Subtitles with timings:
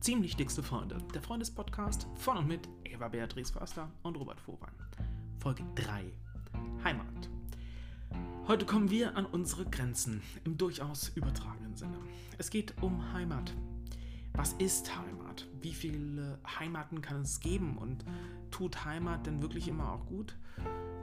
[0.00, 4.72] Ziemlich dickste Freunde, der Freundespodcast von und mit Eva Beatrice Förster und Robert Vorwein.
[5.40, 6.10] Folge 3:
[6.82, 7.28] Heimat.
[8.48, 11.98] Heute kommen wir an unsere Grenzen im durchaus übertragenen Sinne.
[12.38, 13.52] Es geht um Heimat.
[14.32, 15.46] Was ist Heimat?
[15.60, 18.02] Wie viele Heimaten kann es geben und
[18.50, 20.34] tut Heimat denn wirklich immer auch gut?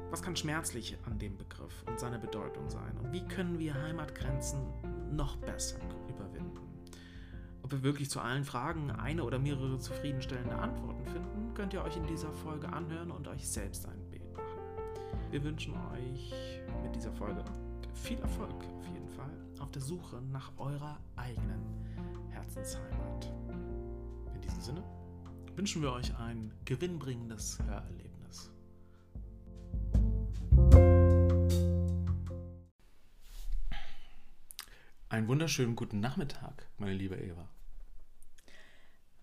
[0.09, 2.97] Was kann schmerzlich an dem Begriff und seiner Bedeutung sein?
[2.97, 4.59] Und wie können wir Heimatgrenzen
[5.15, 6.06] noch besser überwinden?
[7.67, 11.97] Ob wir wirklich zu allen Fragen eine oder mehrere zufriedenstellende Antworten finden, könnt ihr euch
[11.97, 14.57] in dieser Folge anhören und euch selbst ein Bild machen.
[15.31, 17.43] Wir wünschen euch mit dieser Folge
[17.93, 21.61] viel Erfolg auf jeden Fall auf der Suche nach eurer eigenen
[22.29, 23.33] Herzensheimat.
[24.33, 24.83] In diesem Sinne
[25.57, 28.49] wünschen wir euch ein gewinnbringendes Hörerlebnis.
[35.09, 37.49] Einen wunderschönen guten Nachmittag, meine liebe Eva.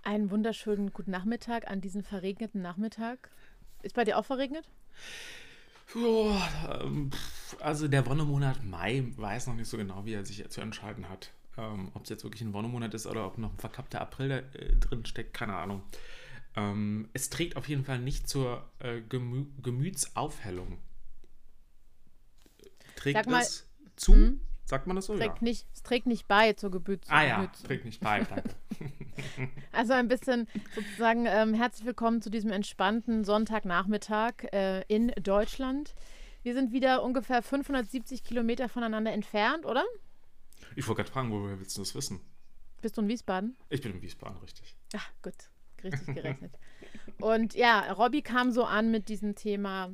[0.05, 3.31] Einen wunderschönen guten Nachmittag an diesem verregneten Nachmittag.
[3.83, 4.69] Ist bei dir auch verregnet?
[5.97, 6.31] Oh,
[7.61, 11.33] also der Wonnemonat Mai weiß noch nicht so genau, wie er sich zu entscheiden hat.
[11.57, 14.39] Ähm, ob es jetzt wirklich ein Wonnemonat ist oder ob noch ein verkappter April da,
[14.59, 15.83] äh, drin steckt, keine Ahnung.
[16.55, 20.79] Ähm, es trägt auf jeden Fall nicht zur äh, Gemü Gemütsaufhellung.
[22.97, 24.13] Trägt mal, es zu?
[24.13, 24.41] Hm?
[24.65, 25.17] Sagt man das so?
[25.17, 25.45] Trägt ja.
[25.45, 27.09] nicht, es trägt nicht bei zur Gebüts.
[27.11, 28.51] Ah ja, trägt nicht bei, danke.
[29.73, 35.95] also ein bisschen sozusagen ähm, herzlich willkommen zu diesem entspannten Sonntagnachmittag äh, in Deutschland.
[36.43, 39.85] Wir sind wieder ungefähr 570 Kilometer voneinander entfernt, oder?
[40.77, 42.21] Ich wollte gerade fragen, woher willst du das wissen?
[42.81, 43.57] Bist du in Wiesbaden?
[43.69, 44.77] Ich bin in Wiesbaden, richtig.
[44.95, 45.35] Ach, gut.
[45.83, 46.53] Richtig gerechnet.
[47.21, 49.91] Und ja, Robby kam so an mit diesem Thema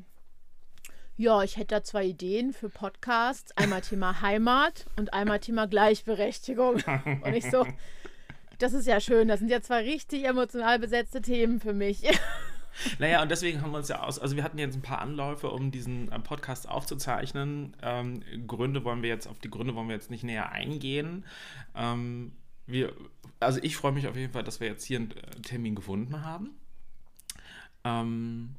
[1.21, 3.55] ja, ich hätte da zwei Ideen für Podcasts.
[3.55, 6.77] Einmal Thema Heimat und einmal Thema Gleichberechtigung.
[7.25, 7.67] Und ich so,
[8.59, 9.29] das ist ja schön.
[9.29, 12.03] Das sind ja zwei richtig emotional besetzte Themen für mich.
[13.01, 15.51] Naja, und deswegen haben wir uns ja aus, also wir hatten jetzt ein paar Anläufe,
[15.51, 17.77] um diesen äh, Podcast aufzuzeichnen.
[17.83, 21.27] Ähm, Gründe wollen wir jetzt, auf die Gründe wollen wir jetzt nicht näher eingehen.
[21.75, 22.31] Ähm,
[22.67, 22.95] wir,
[23.41, 26.25] also ich freue mich auf jeden Fall, dass wir jetzt hier einen äh, Termin gefunden
[26.25, 26.51] haben.
[27.83, 28.55] Ähm,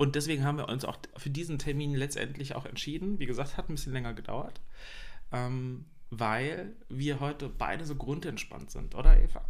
[0.00, 3.18] und deswegen haben wir uns auch für diesen Termin letztendlich auch entschieden.
[3.18, 4.62] Wie gesagt, hat ein bisschen länger gedauert,
[5.30, 9.44] ähm, weil wir heute beide so grundentspannt sind, oder Eva?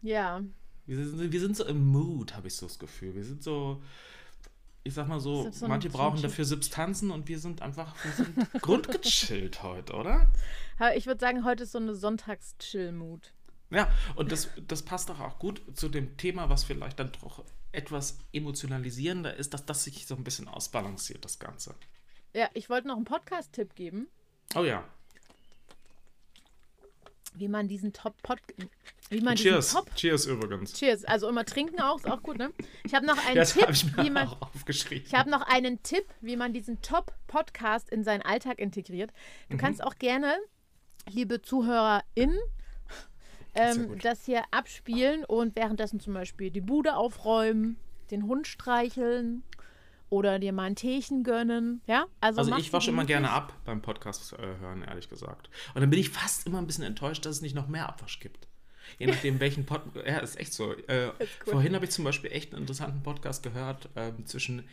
[0.00, 0.44] Ja.
[0.86, 3.16] Wir sind, wir sind so im Mood, habe ich so das Gefühl.
[3.16, 3.82] Wir sind so,
[4.84, 8.52] ich sag mal so, so manche brauchen dafür Substanzen und wir sind einfach, wir sind
[8.62, 10.30] grundgechillt heute, oder?
[10.94, 13.32] Ich würde sagen, heute ist so eine Sonntags-Chill-Mood.
[13.70, 17.42] Ja, und das, das passt doch auch gut zu dem Thema, was vielleicht dann doch
[17.72, 21.74] etwas emotionalisierender ist, dass das sich so ein bisschen ausbalanciert, das Ganze.
[22.32, 24.08] Ja, ich wollte noch einen Podcast-Tipp geben.
[24.54, 24.84] Oh ja.
[27.34, 28.38] Wie man diesen Top-Pod.
[29.10, 29.72] Wie man Cheers.
[29.72, 30.72] Top Cheers übrigens.
[30.74, 31.04] Cheers.
[31.04, 32.52] Also immer trinken auch, ist auch gut, ne?
[32.84, 34.28] Ich habe noch einen das Tipp, ich mir wie man.
[34.28, 35.04] Auch aufgeschrieben.
[35.06, 39.12] Ich habe noch einen Tipp, wie man diesen Top-Podcast in seinen Alltag integriert.
[39.48, 39.60] Du mhm.
[39.60, 40.36] kannst auch gerne,
[41.08, 42.38] liebe ZuhörerInnen,
[43.58, 47.76] ähm, das hier abspielen und währenddessen zum Beispiel die Bude aufräumen,
[48.10, 49.42] den Hund streicheln
[50.10, 51.82] oder dir mal ein Teechen gönnen.
[51.86, 55.50] Ja, also, also ich wasche immer gerne ab beim Podcast äh, hören, ehrlich gesagt.
[55.74, 58.20] Und dann bin ich fast immer ein bisschen enttäuscht, dass es nicht noch mehr Abwasch
[58.20, 58.48] gibt.
[58.98, 60.06] Je nachdem, welchen Podcast.
[60.06, 60.72] Ja, ist echt so.
[60.72, 61.26] Äh, cool.
[61.44, 64.66] Vorhin habe ich zum Beispiel echt einen interessanten Podcast gehört äh, zwischen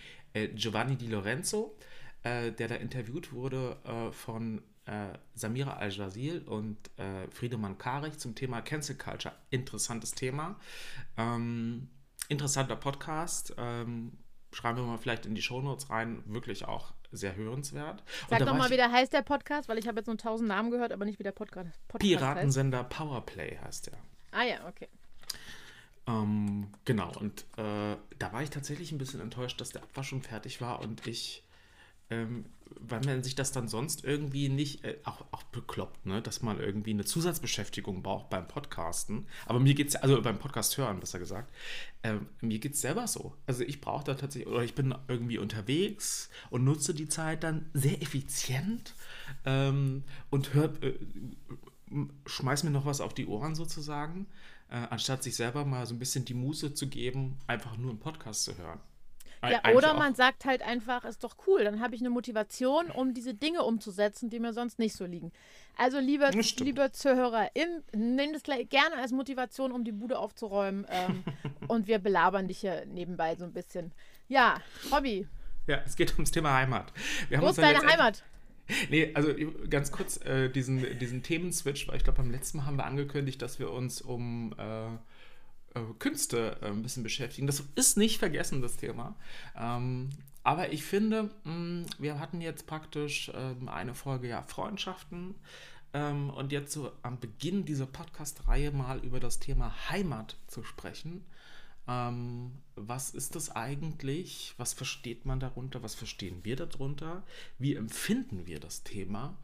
[0.54, 1.78] Giovanni Di Lorenzo,
[2.26, 8.36] äh, der da interviewt wurde äh, von äh, Samira Al-Jazil und äh, Friedemann Karich zum
[8.36, 9.34] Thema Cancel Culture.
[9.50, 10.60] Interessantes Thema.
[11.18, 11.90] Ähm,
[12.30, 13.54] interessanter Podcast.
[13.58, 14.14] Ähm,
[14.52, 16.24] schreiben wir mal vielleicht in die Shownotes rein.
[16.26, 18.04] Wirklich auch sehr hörenswert.
[18.30, 20.72] Sag doch mal, wie der heißt der Podcast, weil ich habe jetzt nur tausend Namen
[20.72, 22.90] gehört, aber nicht wie der Podcast, Podcast Piratensender heißt.
[22.90, 23.98] Powerplay heißt der.
[24.32, 24.88] Ah ja, okay.
[26.08, 30.22] Ähm, genau, und äh, da war ich tatsächlich ein bisschen enttäuscht, dass der Abwasch schon
[30.22, 31.44] fertig war und ich
[32.12, 32.46] ähm,
[32.88, 36.22] weil man sich das dann sonst irgendwie nicht, äh, auch, auch bekloppt, ne?
[36.22, 39.28] dass man irgendwie eine Zusatzbeschäftigung braucht beim Podcasten.
[39.46, 41.52] Aber mir geht es, also beim Podcast hören, besser gesagt,
[42.02, 43.34] äh, mir geht es selber so.
[43.48, 47.70] Also ich brauche da tatsächlich, oder ich bin irgendwie unterwegs und nutze die Zeit dann
[47.74, 48.94] sehr effizient
[49.46, 50.94] ähm, und hör, äh,
[52.26, 54.28] schmeiß mir noch was auf die Ohren sozusagen,
[54.70, 58.00] äh, anstatt sich selber mal so ein bisschen die Muße zu geben, einfach nur einen
[58.00, 58.80] Podcast zu hören.
[59.52, 60.18] Ja, oder man auch.
[60.18, 64.30] sagt halt einfach, ist doch cool, dann habe ich eine Motivation, um diese Dinge umzusetzen,
[64.30, 65.32] die mir sonst nicht so liegen.
[65.78, 70.86] Also, lieber, lieber ZuhörerIn, nimm das gerne als Motivation, um die Bude aufzuräumen.
[70.90, 71.24] Ähm,
[71.68, 73.92] und wir belabern dich hier nebenbei so ein bisschen.
[74.28, 74.62] Ja,
[74.92, 75.28] Hobby.
[75.68, 76.94] Ja, es geht ums Thema Heimat.
[77.30, 78.24] Wir Wo ist deine Heimat?
[78.90, 79.34] nee, also
[79.70, 83.42] ganz kurz äh, diesen, diesen Themenswitch, weil ich glaube, beim letzten Mal haben wir angekündigt,
[83.42, 84.98] dass wir uns um äh,
[86.00, 87.48] Künste äh, ein bisschen beschäftigen.
[87.48, 89.16] Das ist nicht vergessen, das Thema.
[89.58, 90.10] Ähm,
[90.44, 95.36] aber ich finde, mm, wir hatten jetzt praktisch ähm, eine Folge ja Freundschaften
[95.94, 101.26] ähm, und jetzt so am Beginn dieser Podcast-Reihe mal über das Thema Heimat zu sprechen.
[101.88, 104.56] Was ist das eigentlich?
[104.58, 105.84] Was versteht man darunter?
[105.84, 107.22] Was verstehen wir darunter?
[107.60, 109.38] Wie empfinden wir das Thema?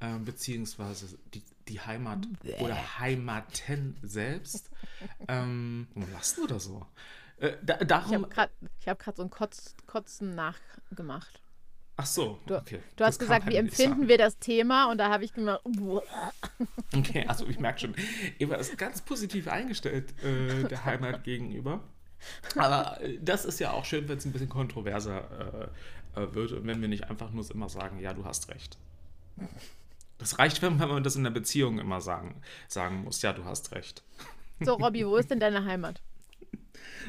[0.00, 2.60] Äh, beziehungsweise die, die Heimat Bäh.
[2.60, 4.70] oder Heimaten selbst.
[5.28, 6.86] ähm, warum lachst du da so?
[7.38, 11.40] Äh, da, darum, ich habe gerade hab so ein Kotz, Kotzen nachgemacht.
[11.96, 12.78] Ach so, okay.
[12.78, 14.90] Du, du hast gesagt, wie empfinden wir das Thema?
[14.90, 15.60] Und da habe ich gemacht.
[16.96, 17.94] okay, also ich merke schon,
[18.38, 21.84] Eva ist ganz positiv eingestellt äh, der Heimat gegenüber.
[22.56, 25.70] Aber äh, das ist ja auch schön, wenn es ein bisschen kontroverser
[26.16, 28.76] äh, äh, wird und wenn wir nicht einfach nur immer sagen, ja, du hast recht.
[30.18, 33.72] Das reicht, wenn man das in der Beziehung immer sagen, sagen muss, ja, du hast
[33.72, 34.02] recht.
[34.60, 36.00] So, Robby, wo ist denn deine Heimat?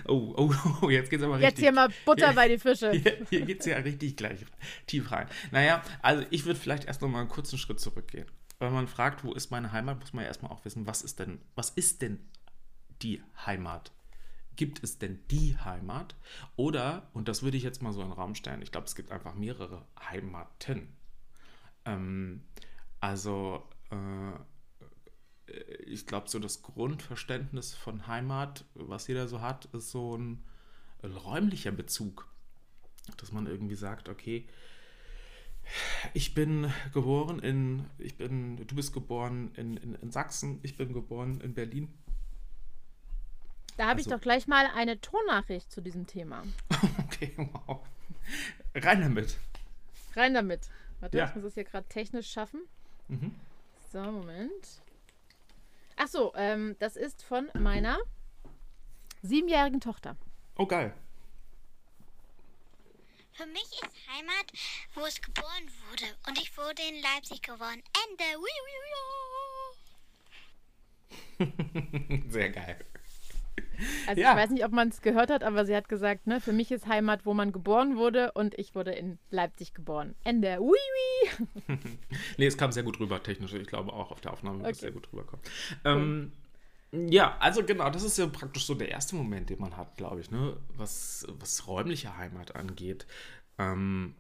[0.08, 1.52] Oh, oh, oh, jetzt geht's aber richtig.
[1.52, 2.92] Jetzt hier mal Butter bei die Fische.
[3.06, 4.40] Hier, hier geht's ja richtig gleich
[4.88, 5.28] tief rein.
[5.52, 8.30] Naja, also ich würde vielleicht erst noch mal einen kurzen Schritt zurückgehen.
[8.60, 11.20] Wenn man fragt, wo ist meine Heimat, muss man ja erstmal auch wissen, was ist
[11.20, 12.20] denn, was ist denn
[13.02, 13.92] die Heimat?
[14.56, 16.16] Gibt es denn die Heimat?
[16.56, 18.96] Oder, und das würde ich jetzt mal so in den Raum stellen, ich glaube, es
[18.96, 20.96] gibt einfach mehrere Heimaten.
[21.84, 22.44] Ähm,
[23.00, 25.52] also, äh,
[25.86, 30.44] ich glaube, so das Grundverständnis von Heimat, was jeder so hat, ist so ein,
[31.04, 32.28] ein räumlicher Bezug.
[33.18, 34.48] Dass man irgendwie sagt, okay,
[36.14, 40.94] ich bin geboren in, ich bin, du bist geboren in, in, in Sachsen, ich bin
[40.94, 41.94] geboren in Berlin.
[43.78, 46.44] Da habe also, ich doch gleich mal eine Tonnachricht zu diesem Thema.
[47.04, 47.86] okay, wow.
[48.74, 49.38] Rein damit.
[50.16, 50.70] Rein damit.
[51.00, 51.26] Warte, ja.
[51.28, 52.62] ich muss das hier gerade technisch schaffen.
[53.08, 53.36] Mhm.
[53.92, 54.82] So, Moment.
[55.98, 57.98] Ach so, ähm, das ist von meiner
[59.22, 60.18] siebenjährigen Tochter.
[60.56, 60.94] Oh, geil.
[63.34, 64.52] Für mich ist Heimat,
[64.94, 66.06] wo es geboren wurde.
[66.28, 67.84] Und ich wurde in Leipzig geboren.
[68.10, 68.24] Ende.
[72.30, 72.86] Sehr geil.
[74.08, 74.32] Also ja.
[74.32, 76.72] ich weiß nicht, ob man es gehört hat, aber sie hat gesagt, ne, für mich
[76.72, 80.16] ist Heimat, wo man geboren wurde und ich wurde in Leipzig geboren.
[80.24, 80.62] Ende.
[80.62, 81.78] Ui, ui.
[82.38, 83.54] nee, es kam sehr gut rüber, technisch.
[83.54, 85.44] Ich glaube auch auf der Aufnahme wird es sehr gut rüberkommen.
[85.84, 86.32] Ähm,
[86.92, 90.22] ja, also genau, das ist ja praktisch so der erste Moment, den man hat, glaube
[90.22, 93.06] ich, ne, was, was räumliche Heimat angeht.
[93.58, 94.16] Ähm,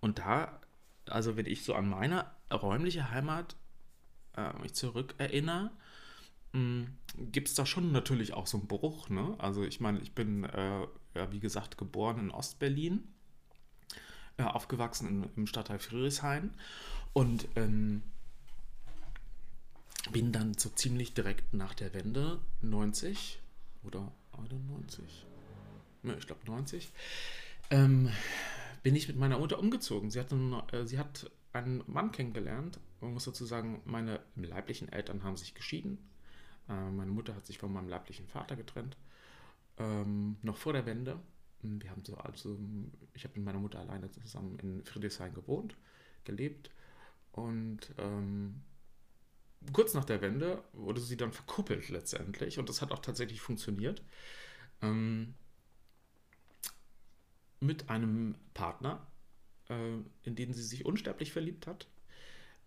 [0.00, 0.60] und da,
[1.06, 3.56] also wenn ich so an meine räumliche Heimat
[4.36, 5.70] äh, mich zurückerinnere,
[6.52, 9.08] gibt es da schon natürlich auch so einen Bruch.
[9.10, 9.34] Ne?
[9.38, 13.06] Also ich meine, ich bin, äh, ja, wie gesagt, geboren in Ostberlin,
[14.38, 16.50] äh, aufgewachsen in, im Stadtteil Friedrichshain
[17.12, 18.02] und ähm,
[20.10, 23.40] bin dann so ziemlich direkt nach der Wende 90
[23.84, 25.26] oder 91,
[26.04, 26.90] ja, ich glaube 90,
[27.70, 28.08] ähm,
[28.82, 30.10] bin ich mit meiner Mutter umgezogen.
[30.10, 32.78] Sie hat, einen, äh, sie hat einen Mann kennengelernt.
[33.00, 36.07] Man muss dazu sagen, meine leiblichen Eltern haben sich geschieden
[36.68, 38.96] äh, meine Mutter hat sich von meinem leiblichen Vater getrennt,
[39.78, 41.18] ähm, noch vor der Wende.
[41.62, 42.56] Wir haben so, also,
[43.14, 45.76] ich habe mit meiner Mutter alleine zusammen in Friedrichshain gewohnt,
[46.24, 46.70] gelebt
[47.32, 48.62] und ähm,
[49.72, 54.02] kurz nach der Wende wurde sie dann verkuppelt letztendlich und das hat auch tatsächlich funktioniert.
[54.82, 55.34] Ähm,
[57.60, 59.04] mit einem Partner,
[59.68, 61.88] äh, in den sie sich unsterblich verliebt hat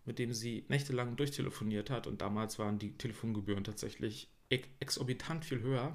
[0.05, 2.07] mit dem sie nächtelang durchtelefoniert hat.
[2.07, 5.93] Und damals waren die Telefongebühren tatsächlich exorbitant viel höher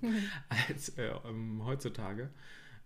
[0.48, 2.30] als äh, ähm, heutzutage.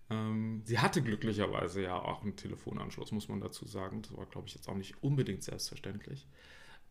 [0.09, 4.01] Ähm, sie hatte glücklicherweise ja auch einen Telefonanschluss, muss man dazu sagen.
[4.01, 6.27] Das war, glaube ich, jetzt auch nicht unbedingt selbstverständlich.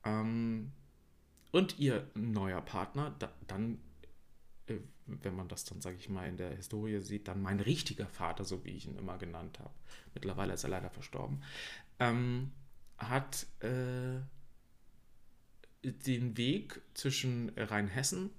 [0.04, 0.72] Ähm,
[1.52, 3.78] und ihr neuer Partner, da, dann,
[4.66, 8.06] äh, wenn man das dann, sage ich mal, in der Historie sieht, dann mein richtiger
[8.06, 9.74] Vater, so wie ich ihn immer genannt habe.
[10.14, 11.42] Mittlerweile ist er leider verstorben.
[11.98, 12.52] Ähm,
[12.98, 14.20] hat äh,
[15.82, 18.30] den Weg zwischen Rheinhessen,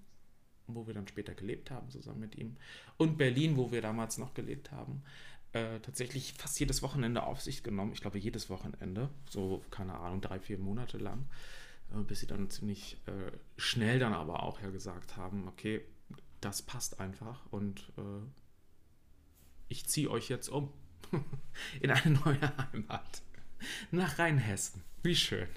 [0.67, 2.57] wo wir dann später gelebt haben, zusammen mit ihm,
[2.97, 5.03] und Berlin, wo wir damals noch gelebt haben,
[5.53, 7.93] äh, tatsächlich fast jedes Wochenende auf sich genommen.
[7.93, 11.25] Ich glaube, jedes Wochenende, so, keine Ahnung, drei, vier Monate lang,
[11.93, 15.85] äh, bis sie dann ziemlich äh, schnell dann aber auch ja gesagt haben, okay,
[16.41, 18.25] das passt einfach und äh,
[19.69, 20.71] ich ziehe euch jetzt um
[21.81, 23.21] in eine neue Heimat
[23.91, 24.83] nach Rheinhessen.
[25.03, 25.47] Wie schön.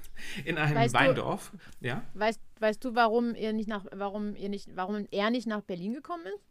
[0.45, 1.53] In einem weißt Weindorf.
[1.81, 2.05] Du, ja?
[2.15, 5.95] Weißt, weißt du, warum ihr nicht nach, warum ihr nicht, warum er nicht nach Berlin
[5.95, 6.45] gekommen ist?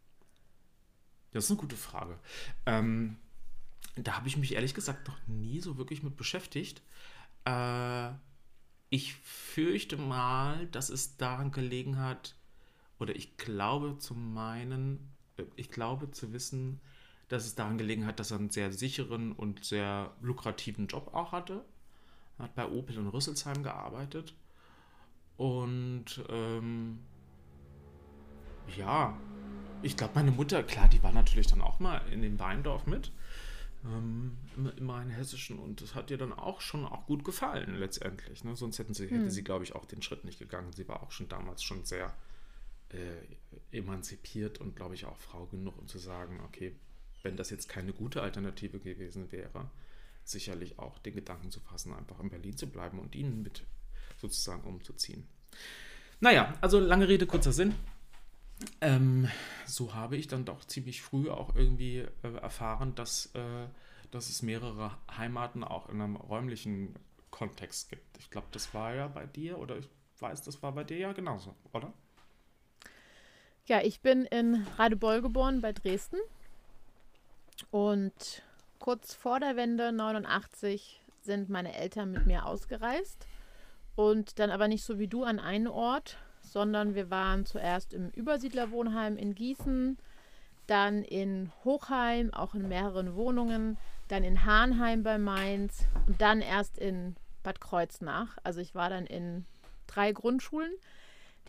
[1.32, 2.18] Das ist eine gute Frage.
[2.66, 3.16] Ähm,
[3.96, 6.82] da habe ich mich ehrlich gesagt noch nie so wirklich mit beschäftigt.
[7.44, 8.10] Äh,
[8.88, 12.34] ich fürchte mal, dass es daran gelegen hat,
[12.98, 16.80] oder ich glaube zu meinen, äh, ich glaube zu wissen,
[17.30, 21.32] dass es daran gelegen hat, dass er einen sehr sicheren und sehr lukrativen Job auch
[21.32, 21.64] hatte.
[22.38, 24.34] Er hat bei Opel in Rüsselsheim gearbeitet.
[25.36, 26.98] Und ähm,
[28.76, 29.16] ja,
[29.82, 33.12] ich glaube, meine Mutter, klar, die war natürlich dann auch mal in dem Weindorf mit
[33.84, 38.44] ähm, im, im Rheinhessischen und das hat ihr dann auch schon auch gut gefallen letztendlich.
[38.44, 38.56] Ne?
[38.56, 39.30] Sonst hätten sie, hätte Hm.
[39.30, 40.72] sie, glaube ich, auch den Schritt nicht gegangen.
[40.72, 42.14] Sie war auch schon damals schon sehr
[42.90, 46.74] äh, emanzipiert und, glaube ich, auch Frau genug, um zu sagen, okay,
[47.22, 49.70] wenn das jetzt keine gute Alternative gewesen wäre,
[50.24, 53.64] sicherlich auch den Gedanken zu fassen, einfach in Berlin zu bleiben und ihnen mit
[54.18, 55.26] sozusagen umzuziehen.
[56.20, 57.74] Naja, also lange Rede, kurzer Sinn.
[58.82, 59.28] Ähm,
[59.66, 63.66] so habe ich dann doch ziemlich früh auch irgendwie äh, erfahren, dass, äh,
[64.10, 66.94] dass es mehrere Heimaten auch in einem räumlichen
[67.30, 68.18] Kontext gibt.
[68.18, 71.12] Ich glaube, das war ja bei dir oder ich weiß, das war bei dir ja
[71.12, 71.92] genauso, oder?
[73.64, 76.18] Ja, ich bin in Radebeul geboren bei Dresden.
[77.70, 78.42] Und
[78.78, 83.26] kurz vor der Wende 89 sind meine Eltern mit mir ausgereist.
[83.96, 88.10] Und dann aber nicht so wie du an einen Ort, sondern wir waren zuerst im
[88.10, 89.98] Übersiedlerwohnheim in Gießen,
[90.66, 93.76] dann in Hochheim, auch in mehreren Wohnungen,
[94.08, 98.38] dann in Hahnheim bei Mainz und dann erst in Bad Kreuznach.
[98.42, 99.44] Also ich war dann in
[99.86, 100.72] drei Grundschulen.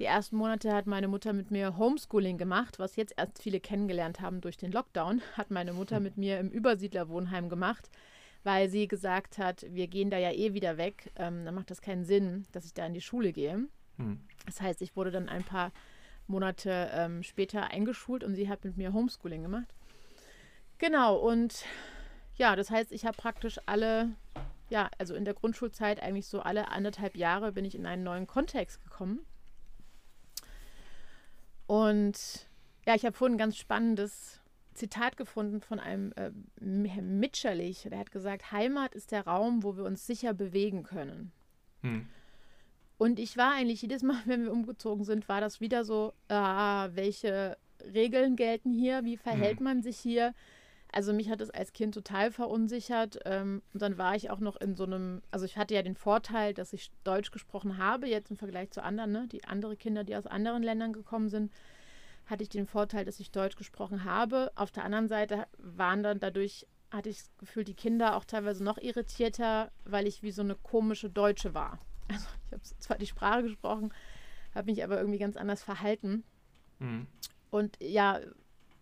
[0.02, 4.20] Die ersten Monate hat meine Mutter mit mir Homeschooling gemacht, was jetzt erst viele kennengelernt
[4.20, 7.88] haben durch den Lockdown, hat meine Mutter mit mir im Übersiedlerwohnheim gemacht,
[8.44, 11.84] weil sie gesagt hat, wir gehen da ja eh wieder weg, ähm, dann macht das
[11.84, 13.68] keinen Sinn, dass ich da in die Schule gehe.
[13.98, 14.20] Hm.
[14.48, 15.72] Das heißt, ich wurde dann ein paar
[16.26, 19.72] Monate ähm, später eingeschult und sie hat mit mir Homeschooling gemacht.
[20.80, 21.64] Genau, und
[22.38, 24.10] ja, das heißt, ich habe praktisch alle,
[24.72, 28.26] ja, also in der Grundschulzeit eigentlich so alle anderthalb Jahre bin ich in einen neuen
[28.26, 29.28] Kontext gekommen.
[31.72, 32.50] Und
[32.86, 34.42] ja, ich habe vorhin ein ganz spannendes
[34.74, 36.30] Zitat gefunden von einem äh,
[36.90, 37.88] Herr Mitscherlich.
[37.90, 41.32] Der hat gesagt, Heimat ist der Raum, wo wir uns sicher bewegen können.
[41.80, 42.10] Hm.
[42.98, 46.90] Und ich war eigentlich jedes Mal, wenn wir umgezogen sind, war das wieder so, ah,
[46.92, 47.58] welche
[47.94, 49.64] Regeln gelten hier, wie verhält Mhm.
[49.64, 50.34] man sich hier.
[50.92, 53.20] Also mich hat es als Kind total verunsichert.
[53.26, 55.96] Ähm, und dann war ich auch noch in so einem, also ich hatte ja den
[55.96, 59.28] Vorteil, dass ich Deutsch gesprochen habe, jetzt im Vergleich zu anderen, ne?
[59.32, 61.52] Die andere Kinder, die aus anderen Ländern gekommen sind,
[62.26, 64.52] hatte ich den Vorteil, dass ich Deutsch gesprochen habe.
[64.56, 68.64] Auf der anderen Seite waren dann dadurch, hatte ich das Gefühl, die Kinder auch teilweise
[68.64, 71.80] noch irritierter, weil ich wie so eine komische Deutsche war.
[72.10, 73.94] Also ich habe zwar die Sprache gesprochen,
[74.54, 76.26] habe mich aber irgendwie ganz anders verhalten.
[76.80, 77.08] Hm.
[77.50, 78.20] Und ja,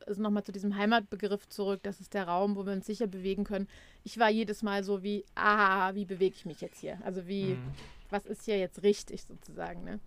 [0.08, 3.44] also nochmal zu diesem Heimatbegriff zurück, das ist der Raum, wo wir uns sicher bewegen
[3.44, 3.68] können.
[4.04, 7.00] Ich war jedes Mal so wie, ah, wie bewege ich mich jetzt hier?
[7.04, 7.72] Also wie, Hm.
[8.10, 10.00] was ist hier jetzt richtig sozusagen, ne?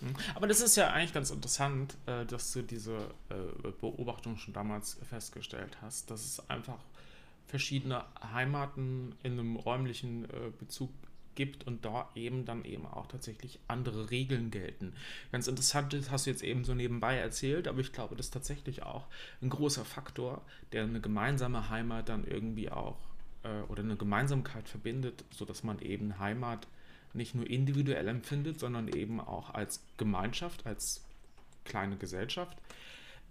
[0.00, 0.14] Hm.
[0.34, 2.96] Aber das ist ja eigentlich ganz interessant, äh, dass du diese
[3.30, 6.78] äh, Beobachtung schon damals festgestellt hast, dass es einfach
[7.46, 10.90] verschiedene Heimaten in einem räumlichen äh, Bezug
[11.38, 14.92] gibt und da eben dann eben auch tatsächlich andere Regeln gelten.
[15.30, 18.32] Ganz interessant, das hast du jetzt eben so nebenbei erzählt, aber ich glaube, das ist
[18.32, 19.06] tatsächlich auch
[19.40, 20.42] ein großer Faktor,
[20.72, 22.98] der eine gemeinsame Heimat dann irgendwie auch
[23.44, 26.66] äh, oder eine Gemeinsamkeit verbindet, sodass man eben Heimat
[27.14, 31.04] nicht nur individuell empfindet, sondern eben auch als Gemeinschaft, als
[31.64, 32.58] kleine Gesellschaft,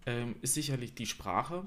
[0.05, 1.65] ähm, ist sicherlich die Sprache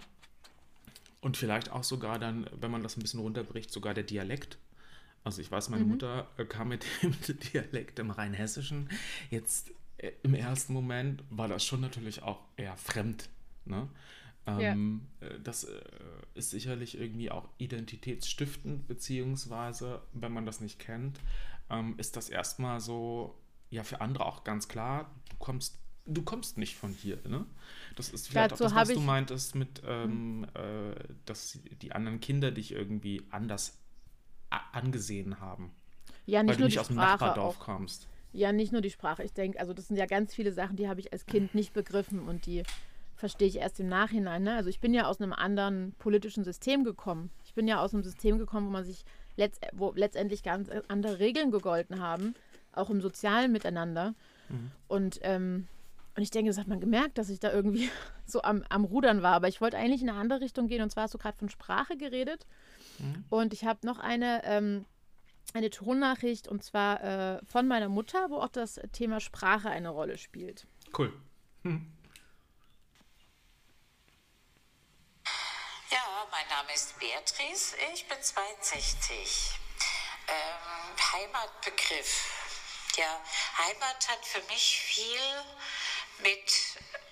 [1.20, 4.56] und vielleicht auch sogar dann, wenn man das ein bisschen runterbricht, sogar der Dialekt.
[5.24, 5.90] Also ich weiß, meine Mhm.
[5.90, 7.12] Mutter äh, kam mit dem
[7.52, 8.88] Dialekt im Rheinhessischen.
[9.30, 13.28] Jetzt äh, im ersten Moment war das schon natürlich auch eher fremd.
[13.64, 13.88] Ne?
[14.46, 15.80] Ähm, äh, Das äh,
[16.34, 21.20] ist sicherlich irgendwie auch identitätsstiftend, beziehungsweise, wenn man das nicht kennt,
[21.70, 23.38] ähm, ist das erstmal so,
[23.70, 27.46] ja, für andere auch ganz klar, du kommst, du kommst nicht von hier, ne?
[27.96, 30.94] Das ist vielleicht Dazu auch das, was du meintest mit, ähm, äh,
[31.26, 33.79] dass die anderen Kinder dich irgendwie anders
[34.72, 35.70] angesehen haben,
[36.26, 37.64] Ja, weil nicht du nur nicht die aus dem Sprache Nachbardorf auch.
[37.64, 38.08] kommst.
[38.32, 39.24] Ja, nicht nur die Sprache.
[39.24, 41.72] Ich denke, also das sind ja ganz viele Sachen, die habe ich als Kind nicht
[41.72, 42.62] begriffen und die
[43.16, 44.44] verstehe ich erst im Nachhinein.
[44.44, 44.54] Ne?
[44.54, 47.30] Also ich bin ja aus einem anderen politischen System gekommen.
[47.44, 49.04] Ich bin ja aus einem System gekommen, wo man sich
[49.36, 52.34] letzt, wo letztendlich ganz andere Regeln gegolten haben,
[52.72, 54.14] auch im sozialen Miteinander.
[54.48, 54.70] Mhm.
[54.88, 55.66] Und, ähm,
[56.16, 57.90] und ich denke, das hat man gemerkt, dass ich da irgendwie
[58.26, 59.34] so am, am Rudern war.
[59.34, 60.82] Aber ich wollte eigentlich in eine andere Richtung gehen.
[60.82, 62.46] Und zwar hast du gerade von Sprache geredet.
[62.98, 63.24] Mhm.
[63.30, 64.84] Und ich habe noch eine, ähm,
[65.54, 70.18] eine Tonnachricht und zwar äh, von meiner Mutter, wo auch das Thema Sprache eine Rolle
[70.18, 70.66] spielt.
[70.96, 71.12] Cool.
[71.62, 71.92] Hm.
[75.90, 75.98] Ja,
[76.30, 79.58] mein Name ist Beatrice, ich bin 62.
[80.28, 82.40] Ähm, Heimatbegriff.
[82.96, 83.20] Ja,
[83.58, 85.18] Heimat hat für mich viel
[86.22, 86.52] mit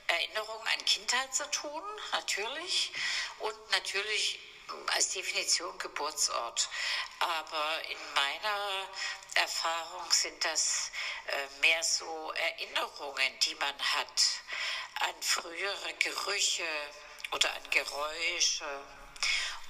[0.06, 2.92] Erinnerung an Kindheit zu tun, natürlich.
[3.40, 4.40] Und natürlich
[4.94, 6.68] als Definition Geburtsort.
[7.20, 8.88] Aber in meiner
[9.34, 10.90] Erfahrung sind das
[11.26, 14.22] äh, mehr so Erinnerungen, die man hat
[15.00, 16.68] an frühere Gerüche
[17.32, 18.84] oder an Geräusche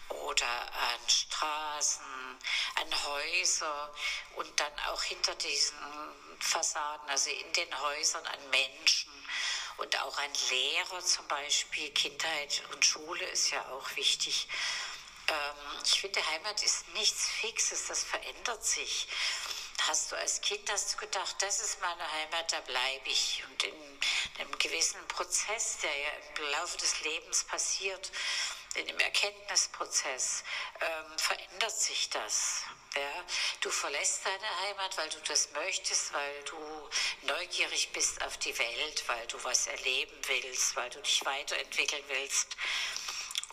[0.09, 2.38] oder an Straßen,
[2.76, 3.95] an Häuser
[4.37, 5.76] und dann auch hinter diesen
[6.40, 9.17] Fassaden, also in den Häusern an Menschen
[9.78, 11.90] und auch an Lehrer zum Beispiel.
[11.90, 14.49] Kindheit und Schule ist ja auch wichtig.
[15.28, 19.08] Ähm, ich finde, Heimat ist nichts Fixes, das verändert sich.
[19.87, 23.44] Hast du als Kind hast du gedacht, das ist meine Heimat, da bleibe ich.
[23.49, 24.00] Und in
[24.38, 28.11] einem gewissen Prozess, der ja im Laufe des Lebens passiert,
[28.75, 30.44] in dem Erkenntnisprozess,
[30.80, 32.62] ähm, verändert sich das.
[32.98, 33.24] Ja,
[33.60, 36.90] du verlässt deine Heimat, weil du das möchtest, weil du
[37.22, 42.56] neugierig bist auf die Welt, weil du was erleben willst, weil du dich weiterentwickeln willst.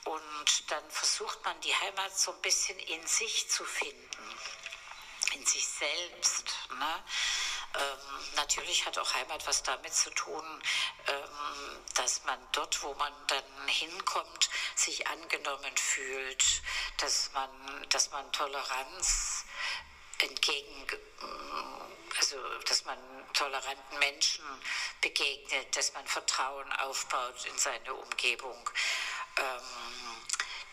[0.06, 4.40] Und dann versucht man die Heimat so ein bisschen in sich zu finden,
[5.34, 6.46] in sich selbst.
[6.80, 7.04] Ne?
[7.78, 10.62] Ähm, natürlich hat auch Heimat was damit zu tun,
[11.08, 16.62] ähm, dass man dort, wo man dann hinkommt, sich angenommen fühlt,
[16.98, 17.50] dass man,
[17.90, 19.46] dass man Toleranz
[20.20, 20.88] entgegen,
[22.18, 22.98] also dass man
[23.34, 24.46] toleranten Menschen
[25.02, 28.70] begegnet, dass man Vertrauen aufbaut in seine Umgebung.
[29.38, 29.62] Ähm,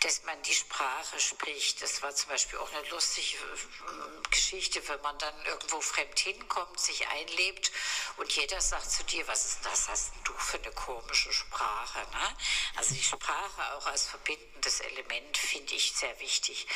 [0.02, 1.80] dass man die Sprache spricht.
[1.80, 6.78] Das war zum Beispiel auch eine lustige äh, Geschichte, wenn man dann irgendwo fremd hinkommt,
[6.80, 7.70] sich einlebt
[8.16, 12.00] und jeder sagt zu dir, was ist das hast du für eine komische Sprache?
[12.00, 12.36] Ne?
[12.76, 16.66] Also die Sprache auch als verbindendes Element finde ich sehr wichtig.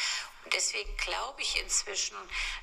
[0.53, 2.17] Deswegen glaube ich inzwischen,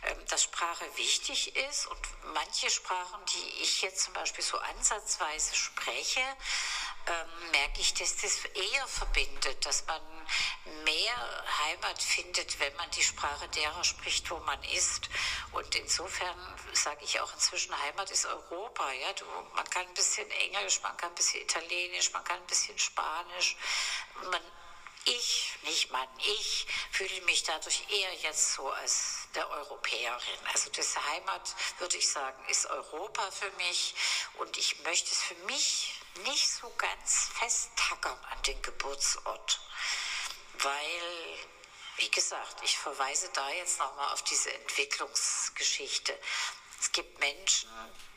[0.04, 2.00] ähm, dass Sprache wichtig ist und
[2.34, 6.22] manche Sprachen, die ich jetzt zum Beispiel so ansatzweise spreche,
[7.08, 10.02] ähm, merke ich, dass das eher verbindet, dass man
[10.86, 15.10] mehr Heimat findet, wenn man die Sprache derer spricht, wo man ist.
[15.52, 16.38] Und insofern
[16.74, 18.90] sage ich auch inzwischen, Heimat ist Europa.
[18.92, 19.14] Ja?
[19.14, 22.78] Du, man kann ein bisschen Englisch, man kann ein bisschen Italienisch, man kann ein bisschen
[22.80, 23.58] Spanisch.
[24.32, 24.42] Man,
[25.06, 30.40] ich, nicht Mann, ich fühle mich dadurch eher jetzt so als der Europäerin.
[30.54, 33.96] Also das Heimat, würde ich sagen, ist Europa für mich
[34.36, 39.60] und ich möchte es für mich nicht so ganz festtackern an den Geburtsort,
[40.60, 41.38] weil,
[41.98, 46.18] wie gesagt, ich verweise da jetzt nochmal auf diese Entwicklungsgeschichte.
[46.80, 47.70] Es gibt Menschen,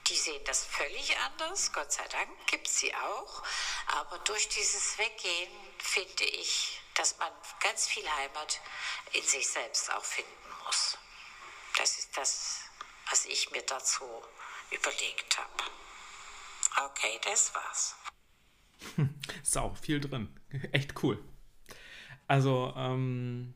[0.09, 3.43] die sehen das völlig anders, Gott sei Dank gibt es sie auch,
[3.99, 8.61] aber durch dieses Weggehen finde ich, dass man ganz viel Heimat
[9.13, 10.31] in sich selbst auch finden
[10.65, 10.99] muss.
[11.77, 12.61] Das ist das,
[13.11, 14.05] was ich mir dazu
[14.71, 15.71] überlegt habe.
[16.91, 17.95] Okay, das war's.
[19.43, 20.39] Sau, viel drin.
[20.73, 21.23] Echt cool.
[22.27, 23.55] Also, ähm,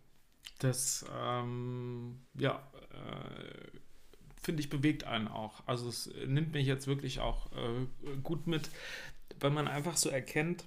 [0.59, 3.80] das, ähm, ja, äh,
[4.51, 5.63] finde ich, bewegt einen auch.
[5.67, 7.87] Also, es nimmt mich jetzt wirklich auch äh,
[8.23, 8.69] gut mit,
[9.39, 10.65] weil man einfach so erkennt,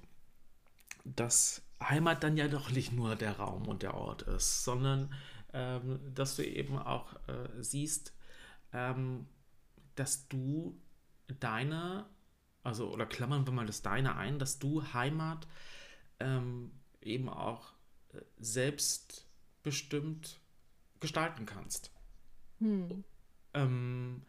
[1.04, 5.12] dass Heimat dann ja doch nicht nur der Raum und der Ort ist, sondern
[5.52, 8.14] ähm, dass du eben auch äh, siehst,
[8.72, 9.26] ähm,
[9.96, 10.80] dass du
[11.40, 12.06] deine
[12.62, 15.46] also oder klammern wir mal das Deine ein, dass du Heimat
[16.18, 16.70] ähm,
[17.02, 17.74] eben auch
[18.14, 20.40] äh, selbstbestimmt
[21.00, 21.90] gestalten kannst.
[22.60, 23.04] Hm.
[23.54, 24.22] Ähm,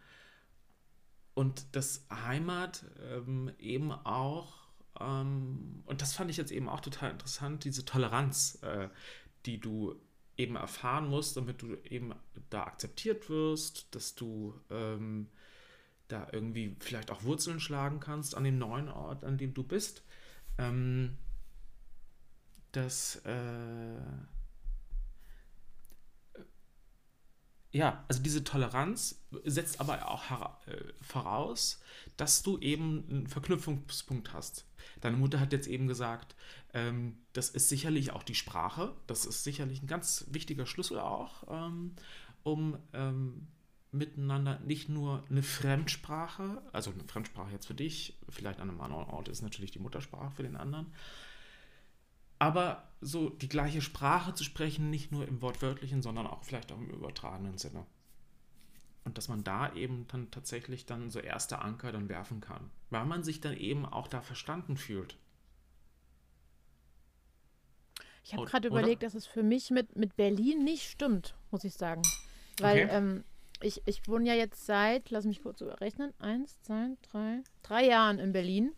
[1.34, 4.54] und dass Heimat ähm, eben auch,
[5.00, 8.90] ähm, und das fand ich jetzt eben auch total interessant, diese Toleranz, äh,
[9.46, 9.96] die du
[10.38, 12.14] eben erfahren musst, damit du eben
[12.50, 15.28] da akzeptiert wirst, dass du ähm,
[16.08, 20.04] da irgendwie vielleicht auch Wurzeln schlagen kannst an dem neuen Ort, an dem du bist.
[20.58, 21.18] Ähm,
[22.72, 24.00] das, äh,
[27.76, 31.82] ja, also diese Toleranz setzt aber auch äh, voraus,
[32.16, 34.66] dass du eben einen Verknüpfungspunkt hast.
[35.02, 36.38] Deine Mutter hat jetzt eben gesagt,
[36.74, 41.44] ähm, das ist sicherlich auch die Sprache, das ist sicherlich ein ganz wichtiger Schlüssel auch,
[41.50, 41.92] ähm,
[42.44, 43.48] um ähm,
[43.92, 49.04] miteinander nicht nur eine Fremdsprache, also eine Fremdsprache jetzt für dich, vielleicht an einem anderen
[49.08, 50.94] Ort ist natürlich die Muttersprache für den anderen,
[52.40, 56.78] aber so die gleiche Sprache zu sprechen, nicht nur im wortwörtlichen, sondern auch vielleicht auch
[56.78, 57.86] im übertragenen Sinne.
[59.04, 63.06] Und dass man da eben dann tatsächlich dann so erste Anker dann werfen kann, weil
[63.06, 65.18] man sich dann eben auch da verstanden fühlt.
[68.24, 71.76] Ich habe gerade überlegt, dass es für mich mit, mit Berlin nicht stimmt, muss ich
[71.76, 72.02] sagen.
[72.60, 72.88] Weil Okay.
[72.92, 73.24] ähm,
[73.62, 78.18] ich, ich wohne ja jetzt seit, lass mich kurz rechnen, eins, zwei, drei, drei Jahren
[78.18, 78.74] in Berlin.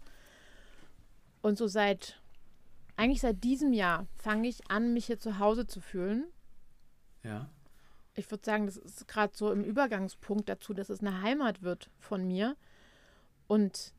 [1.41, 2.19] Und so seit,
[2.97, 6.25] eigentlich seit diesem Jahr fange ich an, mich hier zu Hause zu fühlen.
[7.23, 7.49] Ja.
[8.15, 11.91] Ich würde sagen, das ist gerade so im Übergangspunkt dazu, dass es eine Heimat wird
[11.99, 12.57] von mir.
[13.45, 13.93] Und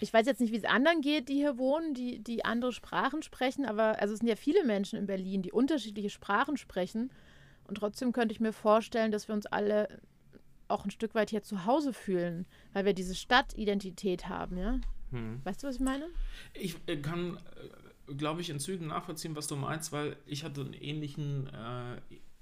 [0.00, 3.22] ich weiß jetzt nicht, wie es anderen geht, die hier wohnen, die, die andere Sprachen
[3.22, 7.10] sprechen, aber also es sind ja viele Menschen in Berlin, die unterschiedliche Sprachen sprechen.
[7.64, 10.00] Und trotzdem könnte ich mir vorstellen, dass wir uns alle
[10.68, 14.80] auch ein Stück weit hier zu Hause fühlen, weil wir diese Stadtidentität haben, ja?
[15.10, 15.40] Hm.
[15.44, 16.06] Weißt du, was ich meine?
[16.54, 17.38] Ich äh, kann,
[18.08, 22.00] äh, glaube ich, in Zügen nachvollziehen, was du meinst, weil ich hatte einen ähnlichen, äh,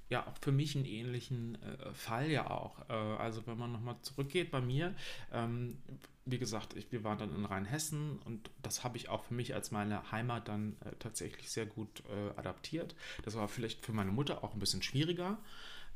[0.08, 2.88] ja, auch für mich einen ähnlichen äh, Fall ja auch.
[2.88, 4.94] Also wenn man nochmal zurückgeht bei mir,
[5.32, 5.78] ähm,
[6.24, 9.54] wie gesagt, ich, wir waren dann in Rheinhessen und das habe ich auch für mich
[9.54, 12.02] als meine Heimat dann tatsächlich sehr gut
[12.36, 12.96] adaptiert.
[13.24, 15.38] Das war vielleicht für meine Mutter auch ein bisschen schwieriger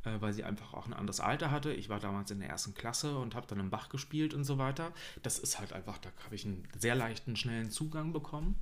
[0.05, 1.73] weil sie einfach auch ein anderes Alter hatte.
[1.73, 4.59] Ich war damals in der ersten Klasse und habe dann im Bach gespielt und so
[4.59, 4.93] weiter.
[5.23, 8.57] Das ist halt einfach, da habe ich einen sehr leichten, schnellen Zugang bekommen.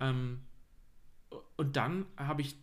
[0.00, 0.42] Ähm,
[1.56, 2.56] und dann habe ich,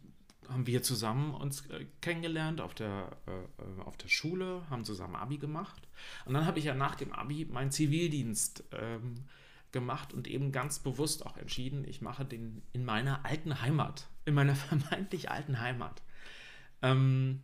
[0.47, 5.15] haben wir zusammen uns äh, kennengelernt auf der, äh, äh, auf der Schule, haben zusammen
[5.15, 5.87] Abi gemacht.
[6.25, 9.25] Und dann habe ich ja nach dem Abi meinen Zivildienst ähm,
[9.71, 14.33] gemacht und eben ganz bewusst auch entschieden, ich mache den in meiner alten Heimat, in
[14.33, 16.01] meiner vermeintlich alten Heimat.
[16.81, 17.43] Ähm,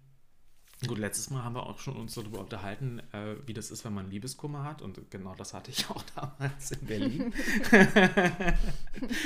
[0.86, 3.94] Gut, letztes Mal haben wir auch schon uns darüber unterhalten, äh, wie das ist, wenn
[3.94, 4.82] man Liebeskummer hat.
[4.82, 7.34] Und genau das hatte ich auch damals in Berlin.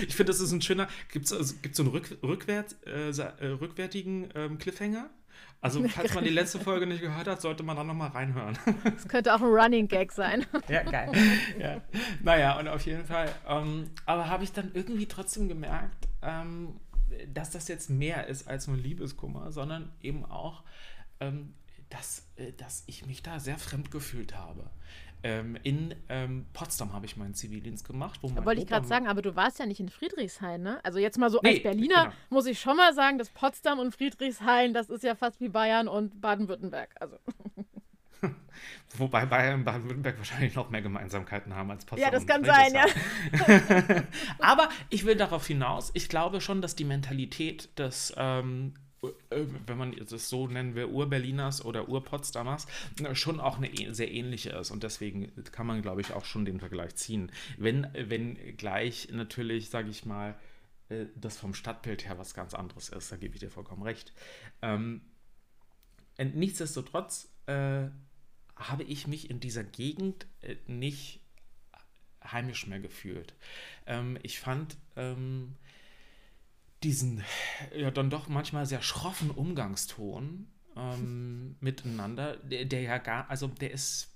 [0.08, 0.88] ich finde, das ist ein schöner.
[1.12, 5.10] Gibt es also, gibt's so einen rück, rückwärts, äh, äh, rückwärtigen ähm, Cliffhanger?
[5.62, 8.58] Also, falls man die letzte Folge nicht gehört hat, sollte man da nochmal reinhören.
[8.84, 10.46] Das könnte auch ein Running Gag sein.
[10.70, 11.12] Ja, geil.
[11.60, 11.82] ja.
[12.22, 13.34] Naja, und auf jeden Fall.
[13.48, 16.80] Ähm, aber habe ich dann irgendwie trotzdem gemerkt, ähm,
[17.34, 20.64] dass das jetzt mehr ist als nur Liebeskummer, sondern eben auch,
[21.20, 21.54] ähm,
[21.90, 24.70] dass, äh, dass ich mich da sehr fremd gefühlt habe.
[25.22, 28.20] Ähm, in ähm, Potsdam habe ich meinen Zivildienst gemacht.
[28.22, 30.80] Wo wollte ich gerade sagen, aber du warst ja nicht in Friedrichshain, ne?
[30.86, 32.16] Also jetzt mal so Nee, als Berliner genau.
[32.30, 35.90] muss ich schon mal sagen, dass Potsdam und Friedrichshain, das ist ja fast wie Bayern
[35.90, 36.96] und Baden-Württemberg.
[37.02, 37.18] Also
[38.98, 42.06] Wobei Bayern und Baden-Württemberg wahrscheinlich noch mehr Gemeinsamkeiten haben als Potsdam.
[42.06, 44.04] Ja, das kann sein, ja.
[44.40, 48.89] Aber ich will darauf hinaus, ich glaube schon, dass die Mentalität des, ähm, äh,
[49.30, 52.68] wenn man das so nennen will, Ur-Berliners oder Ur-Potsdamers,
[53.04, 54.72] äh, schon auch eine eh- sehr ähnliche ist.
[54.72, 57.32] Und deswegen kann man, glaube ich, auch schon den Vergleich ziehen.
[57.58, 60.38] Wenn, wenn gleich natürlich, sage ich mal,
[60.90, 64.14] äh, das vom Stadtbild her was ganz anderes ist, da gebe ich dir vollkommen recht.
[64.62, 65.02] Ähm,
[66.18, 67.88] nichtsdestotrotz äh,
[68.56, 71.22] habe ich mich in dieser Gegend äh, nicht
[72.24, 73.34] heimisch mehr gefühlt.
[73.86, 75.56] Ähm, ich fand ähm,
[76.84, 77.24] diesen
[77.76, 83.72] ja dann doch manchmal sehr schroffen Umgangston ähm, miteinander, der, der ja gar, also der
[83.72, 84.10] ist,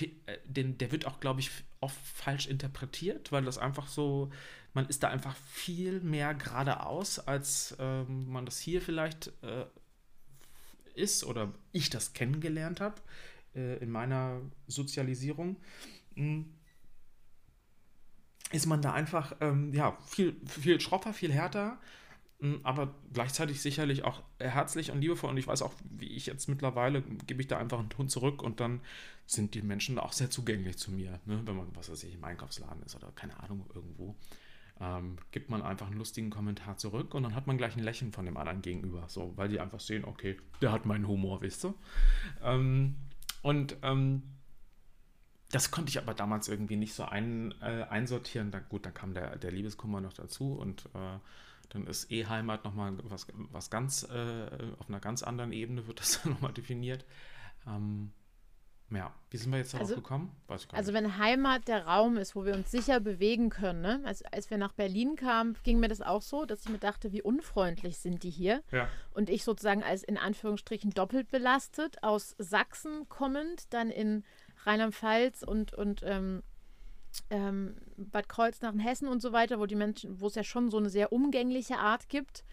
[0.00, 0.08] äh,
[0.44, 4.30] den, der wird auch, glaube ich, oft falsch interpretiert, weil das einfach so,
[4.72, 9.66] man ist da einfach viel mehr geradeaus, als ähm, man das hier vielleicht äh,
[10.94, 13.00] ist oder ich das kennengelernt habe
[13.54, 15.56] äh, in meiner Sozialisierung,
[16.14, 16.44] mh,
[18.52, 21.78] ist man da einfach ähm, ja, viel, viel schroffer, viel härter,
[22.40, 25.30] mh, aber gleichzeitig sicherlich auch herzlich und liebevoll.
[25.30, 28.42] Und ich weiß auch, wie ich jetzt mittlerweile, gebe ich da einfach einen Ton zurück
[28.42, 28.80] und dann
[29.26, 31.40] sind die Menschen auch sehr zugänglich zu mir, ne?
[31.44, 34.14] wenn man, was weiß ich, im Einkaufsladen ist oder keine Ahnung, irgendwo.
[34.80, 38.12] Ähm, gibt man einfach einen lustigen Kommentar zurück und dann hat man gleich ein Lächeln
[38.12, 41.64] von dem anderen gegenüber, so, weil die einfach sehen, okay, der hat meinen Humor, wisst
[41.64, 41.74] ihr?
[42.42, 42.96] Ähm,
[43.42, 44.22] und ähm,
[45.54, 48.50] das konnte ich aber damals irgendwie nicht so ein, äh, einsortieren.
[48.50, 51.18] Da, gut, dann kam der, der Liebeskummer noch dazu und äh,
[51.68, 56.20] dann ist E-Heimat nochmal was, was ganz, äh, auf einer ganz anderen Ebene wird das
[56.22, 57.04] dann nochmal definiert.
[57.68, 58.10] Ähm,
[58.90, 60.30] ja, wie sind wir jetzt darauf Also- gekommen?
[60.48, 60.92] Also nicht.
[60.92, 64.00] wenn Heimat der Raum ist, wo wir uns sicher bewegen können, ne?
[64.04, 67.12] als, als wir nach Berlin kamen, ging mir das auch so, dass ich mir dachte,
[67.12, 68.62] wie unfreundlich sind die hier.
[68.72, 68.88] Ja.
[69.12, 74.24] Und ich sozusagen als in Anführungsstrichen doppelt belastet, aus Sachsen kommend, dann in
[74.66, 76.42] Rheinland-Pfalz und, und ähm,
[77.30, 80.70] ähm, Bad Kreuznach in Hessen und so weiter, wo die Menschen, wo es ja schon
[80.70, 82.44] so eine sehr umgängliche Art gibt,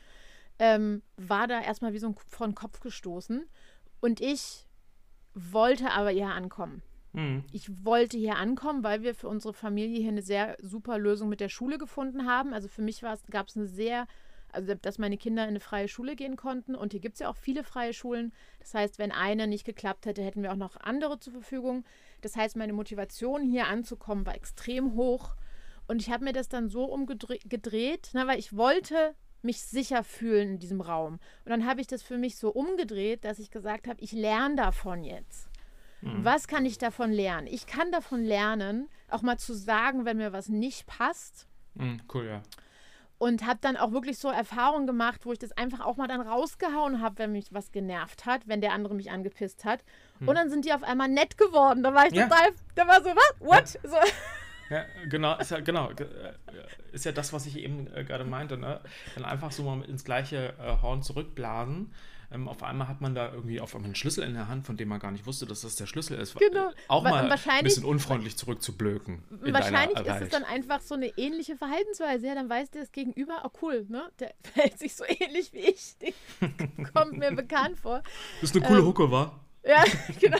[0.59, 3.45] ähm, war da erstmal wie so ein vor den Kopf gestoßen.
[3.99, 4.67] Und ich
[5.33, 7.43] wollte aber ja ankommen Mhm.
[7.51, 11.39] ich wollte hier ankommen, weil wir für unsere Familie hier eine sehr super Lösung mit
[11.39, 12.53] der Schule gefunden haben.
[12.53, 14.07] Also für mich gab es eine sehr,
[14.53, 16.75] also dass meine Kinder in eine freie Schule gehen konnten.
[16.75, 18.33] Und hier gibt es ja auch viele freie Schulen.
[18.59, 21.83] Das heißt, wenn eine nicht geklappt hätte, hätten wir auch noch andere zur Verfügung.
[22.21, 25.35] Das heißt, meine Motivation hier anzukommen war extrem hoch.
[25.87, 30.51] und ich habe mir das dann so umgedreht, ne, weil ich wollte mich sicher fühlen
[30.51, 31.13] in diesem Raum.
[31.43, 34.55] Und dann habe ich das für mich so umgedreht, dass ich gesagt habe, ich lerne
[34.55, 35.49] davon jetzt.
[36.01, 36.23] Mhm.
[36.23, 37.47] Was kann ich davon lernen?
[37.47, 41.47] Ich kann davon lernen, auch mal zu sagen, wenn mir was nicht passt.
[41.73, 42.41] Mhm, cool, ja.
[43.21, 46.21] Und habe dann auch wirklich so Erfahrungen gemacht, wo ich das einfach auch mal dann
[46.21, 49.83] rausgehauen habe, wenn mich was genervt hat, wenn der andere mich angepisst hat.
[50.17, 50.27] Mhm.
[50.27, 51.83] Und dann sind die auf einmal nett geworden.
[51.83, 52.23] Da war ich ja.
[52.23, 53.33] total, da war so, was?
[53.39, 53.79] What?
[53.83, 53.89] Ja.
[53.91, 53.97] So.
[54.71, 56.33] Ja, genau, ist ja, genau, äh,
[56.93, 58.81] ist ja das, was ich eben äh, gerade meinte, ne?
[59.13, 61.93] Dann einfach so mal ins gleiche äh, Horn zurückblasen.
[62.33, 64.77] Ähm, auf einmal hat man da irgendwie auf einmal einen Schlüssel in der Hand, von
[64.77, 66.35] dem man gar nicht wusste, dass das der Schlüssel ist.
[66.37, 66.71] Genau.
[66.87, 69.23] Auch mal ein bisschen unfreundlich zurückzublöken.
[69.41, 72.27] Wahrscheinlich ist es dann einfach so eine ähnliche Verhaltensweise.
[72.27, 74.09] Ja, dann weiß der das Gegenüber, oh cool, ne?
[74.19, 75.95] Der verhält sich so ähnlich wie ich.
[76.93, 78.01] kommt mir bekannt vor.
[78.39, 79.39] Das ist eine coole ähm, Hucke, war.
[79.63, 79.83] Ja,
[80.19, 80.37] genau.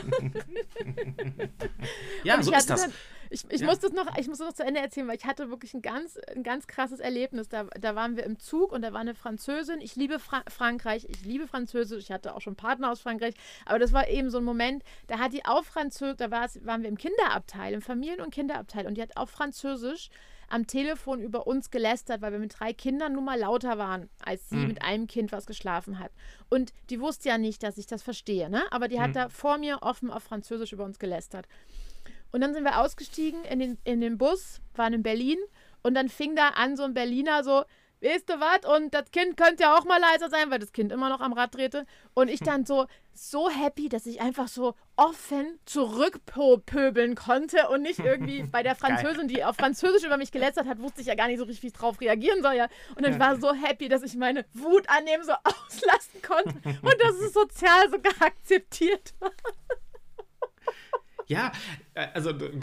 [2.24, 2.82] ja, so ist das.
[2.82, 2.92] Dann,
[3.32, 3.66] ich, ich, ja.
[3.66, 5.82] muss das noch, ich muss das noch zu Ende erzählen, weil ich hatte wirklich ein
[5.82, 7.48] ganz, ein ganz krasses Erlebnis.
[7.48, 9.80] Da, da waren wir im Zug und da war eine Französin.
[9.80, 12.04] Ich liebe Fra Frankreich, ich liebe Französisch.
[12.04, 13.34] Ich hatte auch schon Partner aus Frankreich.
[13.64, 16.88] Aber das war eben so ein Moment, da hat die auf Französisch, da waren wir
[16.88, 20.10] im Kinderabteil, im Familien- und Kinderabteil und die hat auf Französisch
[20.52, 24.50] am Telefon über uns gelästert, weil wir mit drei Kindern nun mal lauter waren, als
[24.50, 24.68] sie mhm.
[24.68, 26.12] mit einem Kind, was geschlafen hat.
[26.50, 28.62] Und die wusste ja nicht, dass ich das verstehe, ne?
[28.70, 29.14] Aber die hat mhm.
[29.14, 31.48] da vor mir offen auf Französisch über uns gelästert.
[32.32, 35.38] Und dann sind wir ausgestiegen in den, in den Bus, waren in Berlin
[35.82, 37.64] und dann fing da an so ein Berliner so,
[38.02, 38.76] weißt du was?
[38.76, 41.32] Und das Kind könnte ja auch mal leiser sein, weil das Kind immer noch am
[41.32, 41.86] Rad drehte.
[42.14, 48.00] Und ich dann so, so happy, dass ich einfach so offen zurückpöbeln konnte und nicht
[48.00, 51.28] irgendwie bei der Französin, die auf Französisch über mich gelästert hat, wusste ich ja gar
[51.28, 52.54] nicht so richtig, wie ich drauf reagieren soll.
[52.54, 52.68] Ja.
[52.96, 57.14] Und dann war so happy, dass ich meine Wut annehmen so auslassen konnte und dass
[57.16, 59.30] es sozial sogar akzeptiert war.
[61.26, 61.52] Ja,
[61.94, 62.54] äh, also äh,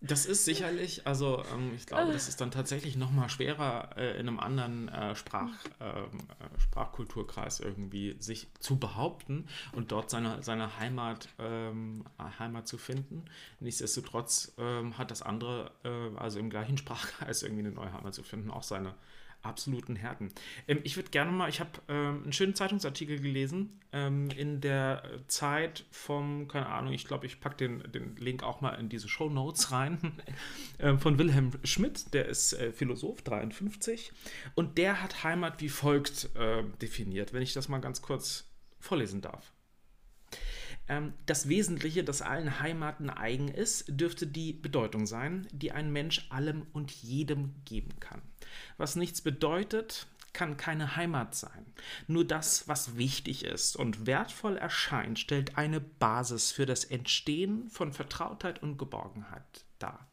[0.00, 4.12] das ist sicherlich, also ähm, ich glaube, das ist dann tatsächlich noch mal schwerer äh,
[4.12, 10.40] in einem anderen äh, Sprach, ähm, äh, Sprachkulturkreis irgendwie sich zu behaupten und dort seine,
[10.42, 12.04] seine Heimat, ähm,
[12.38, 13.24] Heimat zu finden.
[13.58, 18.22] Nichtsdestotrotz ähm, hat das andere, äh, also im gleichen Sprachkreis irgendwie eine neue Heimat zu
[18.22, 18.94] finden, auch seine,
[19.42, 20.32] absoluten Härten.
[20.66, 25.02] Ähm, ich würde gerne mal, ich habe ähm, einen schönen Zeitungsartikel gelesen ähm, in der
[25.28, 29.08] Zeit vom, keine Ahnung, ich glaube, ich packe den, den Link auch mal in diese
[29.08, 30.12] Show Notes rein,
[30.78, 34.12] äh, von Wilhelm Schmidt, der ist äh, Philosoph, 53,
[34.54, 39.20] und der hat Heimat wie folgt äh, definiert, wenn ich das mal ganz kurz vorlesen
[39.20, 39.52] darf.
[40.88, 46.26] Ähm, das Wesentliche, das allen Heimaten eigen ist, dürfte die Bedeutung sein, die ein Mensch
[46.30, 48.22] allem und jedem geben kann.
[48.76, 51.66] Was nichts bedeutet, kann keine Heimat sein.
[52.06, 57.92] Nur das, was wichtig ist und wertvoll erscheint, stellt eine Basis für das Entstehen von
[57.92, 60.06] Vertrautheit und Geborgenheit dar.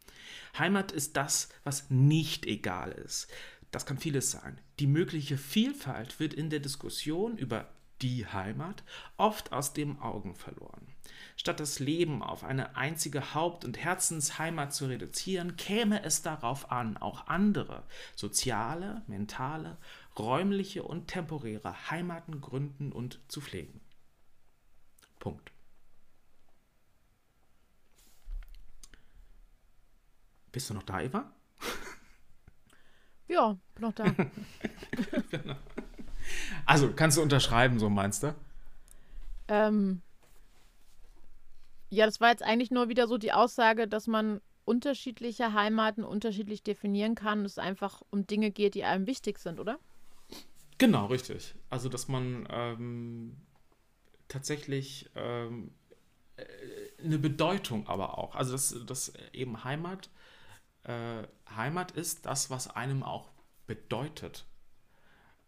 [0.57, 3.27] Heimat ist das, was nicht egal ist.
[3.71, 4.59] Das kann vieles sein.
[4.79, 7.69] Die mögliche Vielfalt wird in der Diskussion über
[8.01, 8.83] die Heimat
[9.17, 10.94] oft aus den Augen verloren.
[11.37, 16.97] Statt das Leben auf eine einzige Haupt- und Herzensheimat zu reduzieren, käme es darauf an,
[16.97, 17.83] auch andere
[18.15, 19.77] soziale, mentale,
[20.17, 23.81] räumliche und temporäre Heimaten gründen und zu pflegen.
[25.19, 25.51] Punkt.
[30.51, 31.31] Bist du noch da, Eva?
[33.27, 34.05] Ja, bin noch da.
[36.67, 38.35] also, kannst du unterschreiben, so meinst du?
[39.47, 40.03] Ähm,
[41.95, 46.63] ja, das war jetzt eigentlich nur wieder so die Aussage, dass man unterschiedliche Heimaten unterschiedlich
[46.63, 49.79] definieren kann, es einfach um Dinge geht, die einem wichtig sind, oder?
[50.77, 51.55] Genau, richtig.
[51.69, 53.37] Also, dass man ähm,
[54.27, 55.71] tatsächlich ähm,
[56.35, 56.43] äh,
[57.01, 60.09] eine Bedeutung aber auch, also dass, dass eben Heimat,
[60.83, 61.23] äh,
[61.55, 63.29] Heimat ist das, was einem auch
[63.67, 64.45] bedeutet.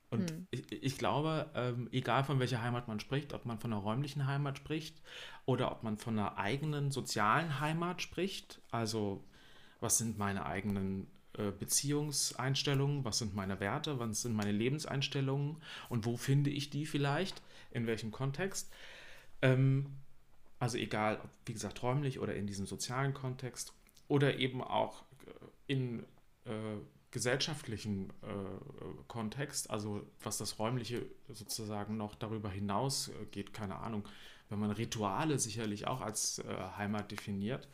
[0.10, 0.48] Und hm.
[0.52, 4.26] ich, ich, glaube, ähm, egal von welcher Heimat man spricht, ob man von einer räumlichen
[4.26, 5.02] Heimat spricht
[5.48, 9.24] oder ob man von einer eigenen sozialen Heimat spricht, also
[9.80, 11.08] was sind meine eigenen
[11.38, 15.62] äh, Beziehungseinstellungen, was sind meine Werte, was sind meine Lebenseinstellungen?
[15.88, 18.70] Und wo finde ich die vielleicht, in welchem Kontext.
[19.42, 19.96] Ähm,
[20.60, 23.74] also egal, ob, wie gesagt, räumlich oder in diesem sozialen Kontext.
[24.10, 26.04] Oder eben auch äh, in
[26.44, 26.78] äh,
[27.12, 34.04] gesellschaftlichen äh, Kontext, also was das Räumliche sozusagen noch darüber hinaus äh, geht, keine Ahnung,
[34.50, 36.44] wenn man Rituale sicherlich auch als äh,
[36.78, 37.68] Heimat definiert,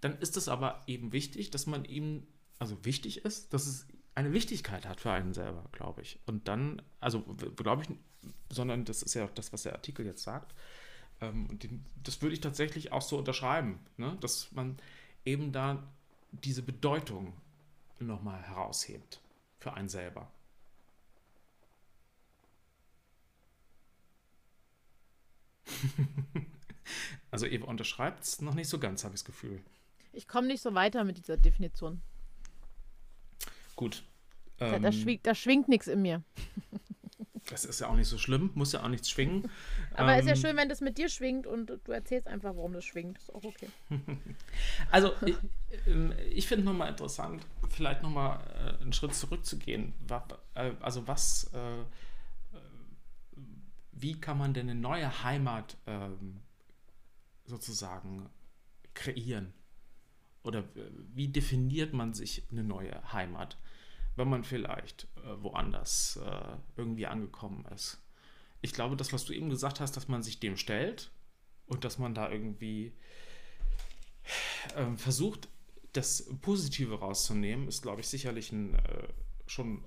[0.00, 2.26] dann ist es aber eben wichtig, dass man ihm,
[2.58, 6.18] also wichtig ist, dass es eine Wichtigkeit hat für einen selber, glaube ich.
[6.26, 7.22] Und dann, also
[7.56, 7.88] glaube ich,
[8.50, 10.54] sondern das ist ja auch das, was der Artikel jetzt sagt.
[11.20, 14.16] Ähm, und den, das würde ich tatsächlich auch so unterschreiben, ne?
[14.20, 14.78] dass man
[15.24, 15.82] eben da
[16.32, 17.32] diese Bedeutung
[17.98, 19.20] nochmal heraushebt
[19.58, 20.30] für einen selber.
[27.30, 29.60] also Eva unterschreibt es noch nicht so ganz, habe ich das Gefühl.
[30.12, 32.00] Ich komme nicht so weiter mit dieser Definition.
[33.74, 34.02] Gut.
[34.58, 36.22] Da, Ähm, da, schwingt, da schwingt nichts in mir.
[37.50, 39.50] das ist ja auch nicht so schlimm, muss ja auch nichts schwingen.
[39.92, 42.72] Aber ist ja Ähm, schön, wenn das mit dir schwingt und du erzählst einfach, warum
[42.72, 43.18] das schwingt.
[43.18, 43.68] Ist auch okay.
[44.90, 45.36] Also, ich,
[45.86, 48.40] ähm, ich finde nochmal interessant, vielleicht nochmal
[48.78, 49.92] äh, einen Schritt zurückzugehen.
[50.54, 51.84] Äh, Also, was, äh,
[53.98, 56.40] wie kann man denn eine neue Heimat ähm,
[57.44, 58.28] sozusagen
[58.94, 59.54] kreieren?
[60.42, 63.58] Oder äh, wie definiert man sich eine neue Heimat,
[64.14, 68.02] wenn man vielleicht äh, woanders äh, irgendwie angekommen ist?
[68.60, 71.10] Ich glaube, das, was du eben gesagt hast, dass man sich dem stellt
[71.66, 72.92] und dass man da irgendwie
[74.76, 75.48] ähm, versucht,
[75.92, 79.08] das Positive rauszunehmen, ist, glaube ich, sicherlich ein, äh,
[79.46, 79.84] schon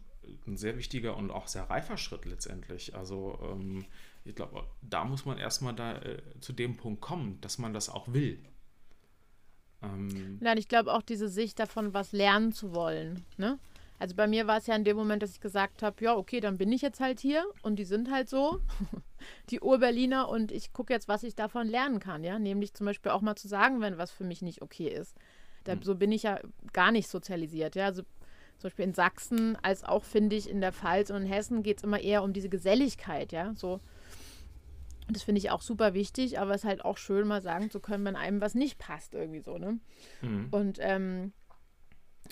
[0.48, 2.96] ein sehr wichtiger und auch sehr reifer Schritt letztendlich.
[2.96, 3.86] Also ähm,
[4.26, 7.89] ich glaube, da muss man erstmal da äh, zu dem Punkt kommen, dass man das
[7.89, 8.39] auch will.
[9.82, 13.26] Ähm, Nein, ich glaube auch diese Sicht davon, was lernen zu wollen.
[13.38, 13.60] Ne?
[13.98, 16.39] Also bei mir war es ja in dem Moment, dass ich gesagt habe, ja, okay,
[16.39, 18.62] dann bin ich jetzt halt hier und die sind halt so,
[19.50, 22.39] die Urberliner und ich gucke jetzt, was ich davon lernen kann, ja.
[22.39, 25.15] Nämlich zum Beispiel auch mal zu sagen, wenn was für mich nicht okay ist.
[25.65, 26.39] Da, So bin ich ja
[26.72, 27.86] gar nicht sozialisiert, ja.
[27.86, 28.04] Also
[28.60, 31.78] zum Beispiel in Sachsen, als auch, finde ich, in der Pfalz und in Hessen geht
[31.78, 33.54] es immer eher um diese Geselligkeit, ja.
[33.56, 33.80] So.
[35.08, 37.72] Und Das finde ich auch super wichtig, aber es ist halt auch schön, mal sagen
[37.72, 39.80] zu können, wenn einem was nicht passt, irgendwie so, ne?
[40.22, 40.48] mhm.
[40.52, 41.34] Und ähm,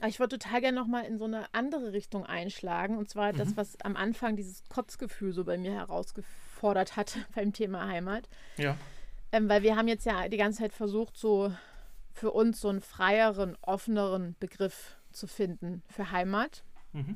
[0.05, 2.97] ich würde total gerne nochmal in so eine andere Richtung einschlagen.
[2.97, 7.87] Und zwar das, was am Anfang dieses Kotzgefühl so bei mir herausgefordert hat beim Thema
[7.87, 8.29] Heimat.
[8.57, 8.77] Ja.
[9.31, 11.51] Ähm, weil wir haben jetzt ja die ganze Zeit versucht, so
[12.13, 16.63] für uns so einen freieren, offeneren Begriff zu finden für Heimat.
[16.93, 17.15] Mhm.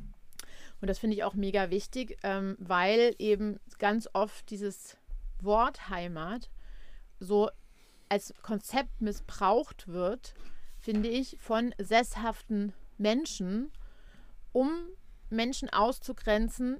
[0.81, 4.97] Und das finde ich auch mega wichtig, ähm, weil eben ganz oft dieses
[5.39, 6.49] Wort Heimat
[7.19, 7.49] so
[8.09, 10.33] als Konzept missbraucht wird,
[10.79, 13.71] finde ich, von sesshaften Menschen,
[14.51, 14.69] um
[15.29, 16.79] Menschen auszugrenzen,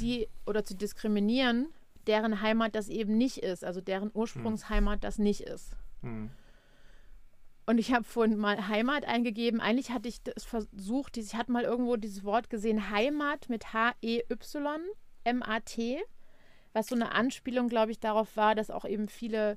[0.00, 1.68] die oder zu diskriminieren,
[2.06, 5.76] deren Heimat das eben nicht ist, also deren Ursprungsheimat das nicht ist.
[6.02, 6.30] Mhm.
[7.66, 9.60] Und ich habe vorhin mal Heimat eingegeben.
[9.60, 14.42] Eigentlich hatte ich das versucht, ich hatte mal irgendwo dieses Wort gesehen, Heimat mit H-E-Y-M-A-T,
[16.74, 19.56] was so eine Anspielung, glaube ich, darauf war, dass auch eben viele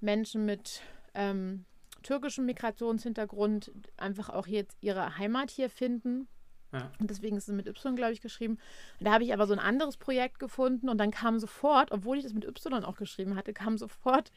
[0.00, 0.82] Menschen mit
[1.14, 1.64] ähm,
[2.02, 6.28] türkischem Migrationshintergrund einfach auch jetzt ihre Heimat hier finden.
[6.72, 6.92] Ja.
[7.00, 8.58] Und deswegen ist es mit Y, glaube ich, geschrieben.
[9.00, 12.18] Und da habe ich aber so ein anderes Projekt gefunden und dann kam sofort, obwohl
[12.18, 14.30] ich das mit Y auch geschrieben hatte, kam sofort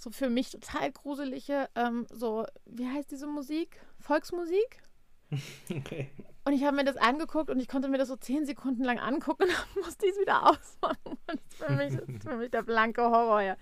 [0.00, 3.80] so für mich total gruselige, ähm, so, wie heißt diese Musik?
[3.98, 4.82] Volksmusik?
[5.70, 6.10] Okay.
[6.44, 8.98] Und ich habe mir das angeguckt und ich konnte mir das so zehn Sekunden lang
[8.98, 10.98] angucken und dann musste ich es wieder ausmachen.
[11.04, 13.56] Und das ist für mich, das ist für mich der blanke Horror, ja.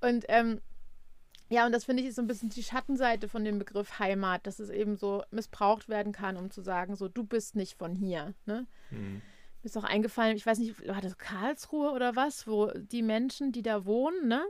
[0.00, 0.60] Und ähm,
[1.50, 4.46] ja, und das finde ich ist so ein bisschen die Schattenseite von dem Begriff Heimat,
[4.46, 7.94] dass es eben so missbraucht werden kann, um zu sagen, so, du bist nicht von
[7.94, 8.34] hier.
[8.46, 8.66] Ne?
[8.90, 9.22] Mhm.
[9.62, 13.52] Mir ist auch eingefallen, ich weiß nicht, war das Karlsruhe oder was, wo die Menschen,
[13.52, 14.44] die da wohnen, ne,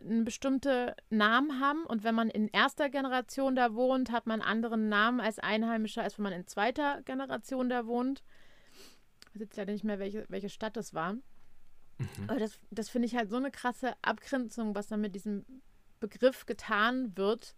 [0.00, 4.50] einen bestimmten Namen haben und wenn man in erster Generation da wohnt, hat man einen
[4.50, 8.22] anderen Namen als Einheimischer, als wenn man in zweiter Generation da wohnt.
[9.20, 11.16] Ich weiß jetzt leider nicht mehr, welche, welche Stadt das war.
[12.26, 15.46] Aber das, das finde ich halt so eine krasse Abgrenzung, was da mit diesem
[16.00, 17.54] Begriff getan wird.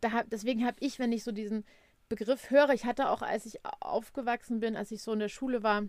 [0.00, 1.64] Da deswegen habe ich, wenn ich so diesen
[2.08, 5.62] Begriff höre, ich hatte auch, als ich aufgewachsen bin, als ich so in der Schule
[5.62, 5.84] war,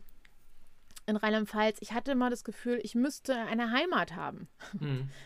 [1.06, 4.48] in Rheinland-Pfalz, ich hatte immer das Gefühl, ich müsste eine Heimat haben.
[4.80, 5.10] Mhm.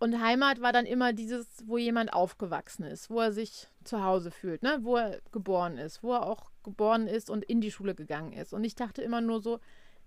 [0.00, 4.30] Und Heimat war dann immer dieses, wo jemand aufgewachsen ist, wo er sich zu Hause
[4.30, 4.78] fühlt, ne?
[4.82, 8.52] wo er geboren ist, wo er auch geboren ist und in die Schule gegangen ist.
[8.52, 9.58] Und ich dachte immer nur so,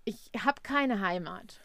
[0.06, 1.60] ich habe keine Heimat.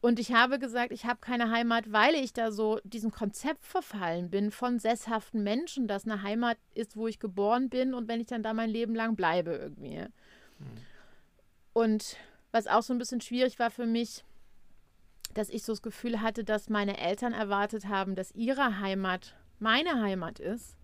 [0.00, 4.30] Und ich habe gesagt, ich habe keine Heimat, weil ich da so diesem Konzept verfallen
[4.30, 8.26] bin von sesshaften Menschen, dass eine Heimat ist, wo ich geboren bin und wenn ich
[8.26, 10.04] dann da mein Leben lang bleibe irgendwie.
[11.72, 12.16] Und
[12.52, 14.24] was auch so ein bisschen schwierig war für mich,
[15.36, 20.00] dass ich so das Gefühl hatte, dass meine Eltern erwartet haben, dass ihre Heimat meine
[20.02, 20.76] Heimat ist.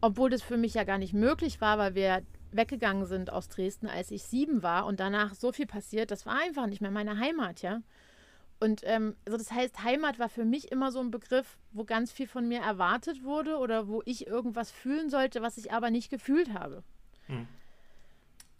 [0.00, 3.86] Obwohl das für mich ja gar nicht möglich war, weil wir weggegangen sind aus Dresden,
[3.86, 7.18] als ich sieben war und danach so viel passiert, das war einfach nicht mehr meine
[7.18, 7.82] Heimat, ja.
[8.58, 12.12] Und ähm, also das heißt, Heimat war für mich immer so ein Begriff, wo ganz
[12.12, 16.10] viel von mir erwartet wurde oder wo ich irgendwas fühlen sollte, was ich aber nicht
[16.10, 16.82] gefühlt habe.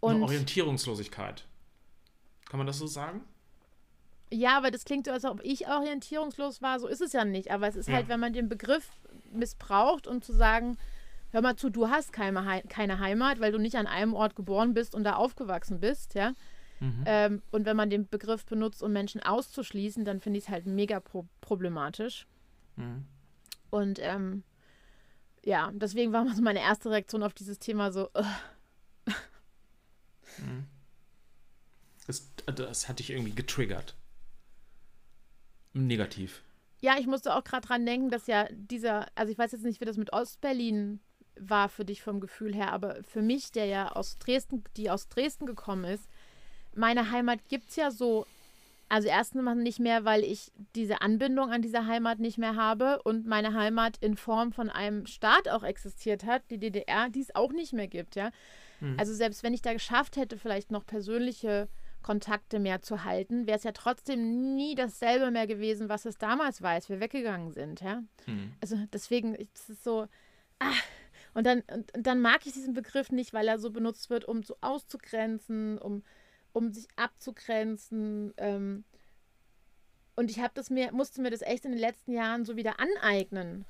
[0.01, 1.45] Eine Und Orientierungslosigkeit.
[2.49, 3.21] Kann man das so sagen?
[4.33, 6.79] Ja, aber das klingt so, als ob ich orientierungslos war.
[6.79, 7.51] So ist es ja nicht.
[7.51, 7.95] Aber es ist Ja.
[7.95, 8.89] halt, wenn man den Begriff
[9.31, 10.77] missbraucht, um zu sagen,
[11.31, 14.73] hör mal zu, du hast keine, keine Heimat, weil du nicht an einem Ort geboren
[14.73, 16.33] bist und da aufgewachsen bist, ja.
[16.79, 17.03] Mhm.
[17.05, 20.65] Ähm, und wenn man den Begriff benutzt, um Menschen auszuschließen, dann finde ich es halt
[20.65, 22.25] mega pro problematisch.
[22.75, 23.05] Mhm.
[23.69, 24.43] Und ähm,
[25.45, 28.25] ja, deswegen war so meine erste Reaktion auf dieses Thema so, ugh,
[32.07, 33.95] Das, das hat dich irgendwie getriggert.
[35.73, 36.43] Negativ.
[36.81, 39.81] Ja, ich musste auch gerade dran denken, dass ja dieser, also ich weiß jetzt nicht,
[39.81, 40.99] wie das mit Ostberlin
[41.39, 45.07] war für dich vom Gefühl her, aber für mich, der ja aus Dresden, die aus
[45.09, 46.07] Dresden gekommen ist,
[46.75, 48.25] meine Heimat gibt es ja so,
[48.89, 53.25] also erstens nicht mehr, weil ich diese Anbindung an diese Heimat nicht mehr habe und
[53.25, 57.51] meine Heimat in Form von einem Staat auch existiert hat, die DDR, die es auch
[57.51, 58.31] nicht mehr gibt, ja.
[58.97, 61.69] Also selbst wenn ich da geschafft hätte, vielleicht noch persönliche
[62.03, 66.61] Kontakte mehr zu halten, wäre es ja trotzdem nie dasselbe mehr gewesen, was es damals
[66.61, 68.03] war, als wir weggegangen sind, ja.
[68.27, 68.53] Mhm.
[68.61, 70.07] Also deswegen ist es so,
[70.59, 70.73] ah,
[71.33, 74.43] und dann, und dann mag ich diesen Begriff nicht, weil er so benutzt wird, um
[74.43, 76.03] so auszugrenzen, um,
[76.51, 78.33] um sich abzugrenzen.
[78.37, 78.83] Ähm,
[80.15, 82.79] und ich habe das mir, musste mir das echt in den letzten Jahren so wieder
[82.79, 83.65] aneignen.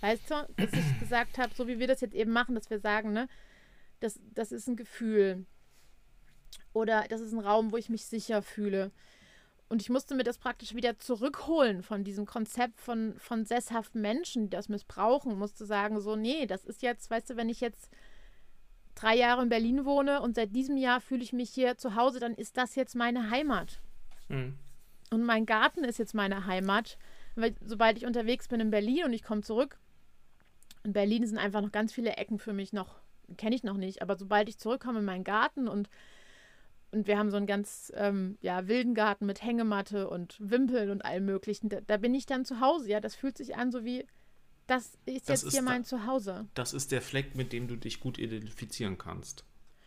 [0.00, 2.80] Weißt du, dass ich gesagt habe, so wie wir das jetzt eben machen, dass wir
[2.80, 3.28] sagen, ne,
[4.00, 5.46] das, das ist ein Gefühl.
[6.72, 8.90] Oder das ist ein Raum, wo ich mich sicher fühle.
[9.68, 14.44] Und ich musste mir das praktisch wieder zurückholen von diesem Konzept von, von sesshaften Menschen,
[14.44, 15.38] die das missbrauchen.
[15.38, 17.90] Musste sagen, so, nee, das ist jetzt, weißt du, wenn ich jetzt
[18.96, 22.18] drei Jahre in Berlin wohne und seit diesem Jahr fühle ich mich hier zu Hause,
[22.18, 23.80] dann ist das jetzt meine Heimat.
[24.28, 24.58] Mhm.
[25.10, 26.98] Und mein Garten ist jetzt meine Heimat.
[27.36, 29.78] Weil sobald ich unterwegs bin in Berlin und ich komme zurück,
[30.82, 32.96] in Berlin sind einfach noch ganz viele Ecken für mich noch,
[33.36, 35.88] kenne ich noch nicht, aber sobald ich zurückkomme in meinen Garten und,
[36.92, 41.04] und wir haben so einen ganz ähm, ja, wilden Garten mit Hängematte und Wimpeln und
[41.04, 43.84] allem möglichen, da, da bin ich dann zu Hause, ja, das fühlt sich an so
[43.84, 44.06] wie,
[44.66, 46.46] das ist Das jetzt ist hier da- mein Zuhause.
[46.54, 49.44] Das ist der Fleck, mit dem du dich gut identifizieren kannst.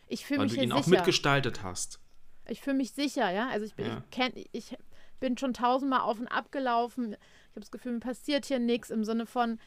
[0.08, 0.98] Ich fühle Weil mich du hier ihn auch sicher.
[0.98, 2.00] mitgestaltet hast.
[2.48, 3.48] Ich fühle mich sicher, ja.
[3.50, 3.98] Also ich bin, Ja.
[4.04, 4.78] ich kenn, ich
[5.22, 7.14] bin schon tausendmal auf und ab gelaufen.
[7.14, 9.60] Ich habe das Gefühl, mir passiert hier nichts im Sinne von,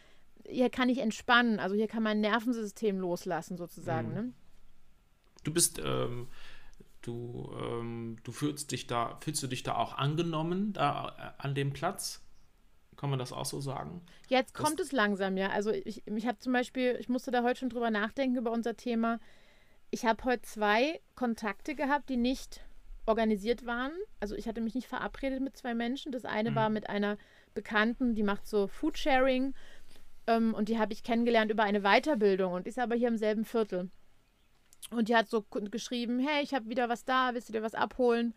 [0.47, 1.59] hier kann ich entspannen.
[1.59, 4.09] Also hier kann mein Nervensystem loslassen, sozusagen.
[4.09, 4.15] Mhm.
[4.15, 4.33] Ne?
[5.45, 6.29] Du bist, ähm,
[7.07, 11.55] du, ähm, du fühlst dich da, fühlst du dich da auch angenommen da äh, an
[11.55, 12.23] dem Platz?
[12.97, 14.01] Kann man das auch so sagen?
[14.29, 15.51] Jetzt Das- kommt es langsam, ja.
[15.51, 18.77] Also ich, ich habe zum Beispiel, ich musste da heute schon drüber nachdenken über unser
[18.77, 19.21] Thema.
[19.91, 22.61] Ich habe heute zwei Kontakte gehabt, die nicht
[23.05, 23.93] organisiert waren.
[24.19, 26.11] Also ich hatte mich nicht verabredet mit zwei Menschen.
[26.11, 27.19] Das eine war mit einer
[27.55, 29.55] Bekannten, die macht so Foodsharing
[30.27, 33.45] ähm, und die habe ich kennengelernt über eine Weiterbildung und ist aber hier im selben
[33.45, 33.91] Viertel.
[34.91, 37.75] Und die hat so geschrieben, hey, ich habe wieder was da, willst du dir was
[37.75, 38.35] abholen?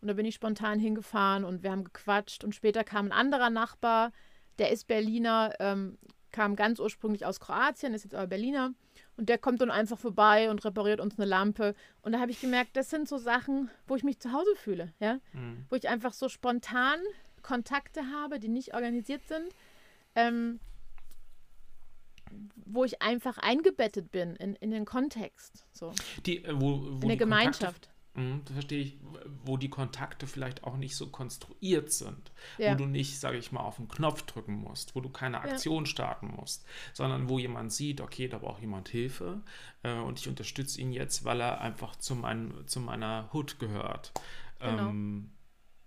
[0.00, 2.44] Und da bin ich spontan hingefahren und wir haben gequatscht.
[2.44, 4.12] Und später kam ein anderer Nachbar,
[4.58, 5.98] der ist Berliner, ähm,
[6.32, 8.72] kam ganz ursprünglich aus Kroatien, ist jetzt aber Berliner.
[9.16, 11.74] Und der kommt dann einfach vorbei und repariert uns eine Lampe.
[12.02, 14.92] Und da habe ich gemerkt, das sind so Sachen, wo ich mich zu Hause fühle,
[15.00, 15.18] ja.
[15.32, 15.66] Mhm.
[15.68, 17.00] Wo ich einfach so spontan
[17.42, 19.54] Kontakte habe, die nicht organisiert sind.
[20.14, 20.60] Ähm,
[22.54, 25.66] wo ich einfach eingebettet bin in, in den Kontext.
[25.72, 25.92] So.
[26.26, 27.60] Die, äh, wo, wo In der Gemeinschaft.
[27.60, 28.98] Kontakte, Mhm, das verstehe ich,
[29.44, 32.32] wo die Kontakte vielleicht auch nicht so konstruiert sind.
[32.58, 32.72] Ja.
[32.72, 35.86] Wo du nicht, sage ich mal, auf den Knopf drücken musst, wo du keine Aktion
[35.86, 39.42] starten musst, sondern wo jemand sieht, okay, da braucht jemand Hilfe
[39.82, 44.12] äh, und ich unterstütze ihn jetzt, weil er einfach zu, mein, zu meiner Hood gehört.
[44.58, 44.88] Genau.
[44.88, 45.30] Ähm,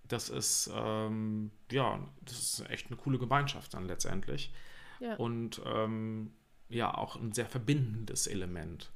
[0.07, 4.53] das ist, ähm, ja, das ist echt eine coole Gemeinschaft dann letztendlich.
[4.99, 5.15] Ja.
[5.15, 6.33] Und ähm,
[6.69, 8.91] ja, auch ein sehr verbindendes Element.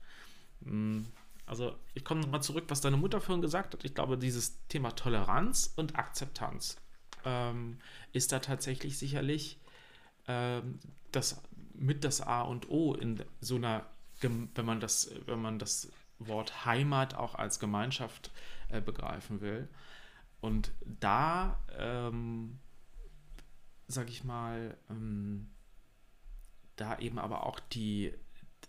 [0.61, 1.01] Mm,
[1.45, 3.85] Also ich komme nochmal zurück, was deine Mutter vorhin gesagt hat.
[3.85, 6.77] Ich glaube, dieses Thema Toleranz und Akzeptanz
[7.25, 7.77] ähm,
[8.13, 9.59] ist da tatsächlich sicherlich
[10.27, 10.79] ähm,
[11.11, 11.41] das
[11.73, 13.85] mit das A und O in so einer,
[14.21, 18.31] wenn man das, wenn man das Wort Heimat auch als Gemeinschaft
[18.69, 19.69] äh, begreifen will.
[20.41, 22.59] Und da, ähm,
[23.87, 25.49] sag ich mal, ähm,
[26.77, 28.13] da eben aber auch die,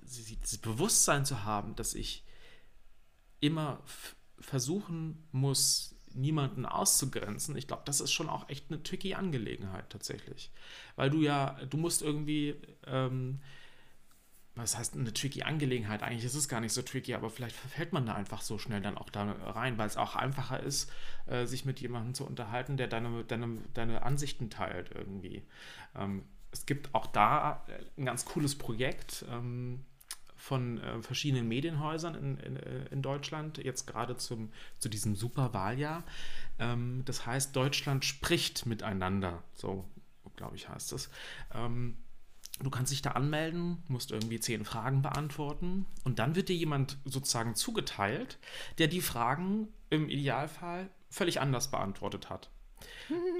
[0.02, 2.24] dieses Bewusstsein zu haben, dass ich
[3.40, 3.82] immer
[4.40, 10.50] versuchen muss, niemanden auszugrenzen, ich glaube, das ist schon auch echt eine tricky Angelegenheit tatsächlich.
[10.96, 12.56] Weil du ja, du musst irgendwie,
[12.86, 13.40] ähm,
[14.54, 16.02] was heißt eine tricky Angelegenheit?
[16.02, 18.80] Eigentlich ist es gar nicht so tricky, aber vielleicht verfällt man da einfach so schnell
[18.80, 20.90] dann auch da rein, weil es auch einfacher ist,
[21.26, 25.44] äh, sich mit jemandem zu unterhalten, der deine, deine, deine Ansichten teilt irgendwie.
[25.94, 29.84] Ähm, es gibt auch da äh, ein ganz cooles Projekt ähm,
[30.36, 36.04] von äh, verschiedenen Medienhäusern in, in, äh, in Deutschland, jetzt gerade zum, zu diesem Superwahljahr.
[36.58, 39.84] Ähm, das heißt, Deutschland spricht miteinander, so
[40.36, 41.10] glaube ich heißt es.
[41.52, 41.98] Ähm,
[42.60, 46.96] du kannst dich da anmelden, musst irgendwie zehn Fragen beantworten und dann wird dir jemand
[47.04, 48.38] sozusagen zugeteilt,
[48.78, 52.50] der die Fragen im Idealfall völlig anders beantwortet hat.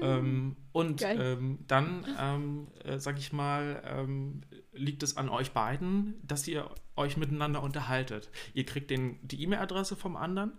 [0.01, 4.41] Ähm, und ähm, dann, ähm, äh, sag ich mal, ähm,
[4.73, 8.29] liegt es an euch beiden, dass ihr euch miteinander unterhaltet.
[8.53, 10.53] Ihr kriegt den, die E-Mail-Adresse vom anderen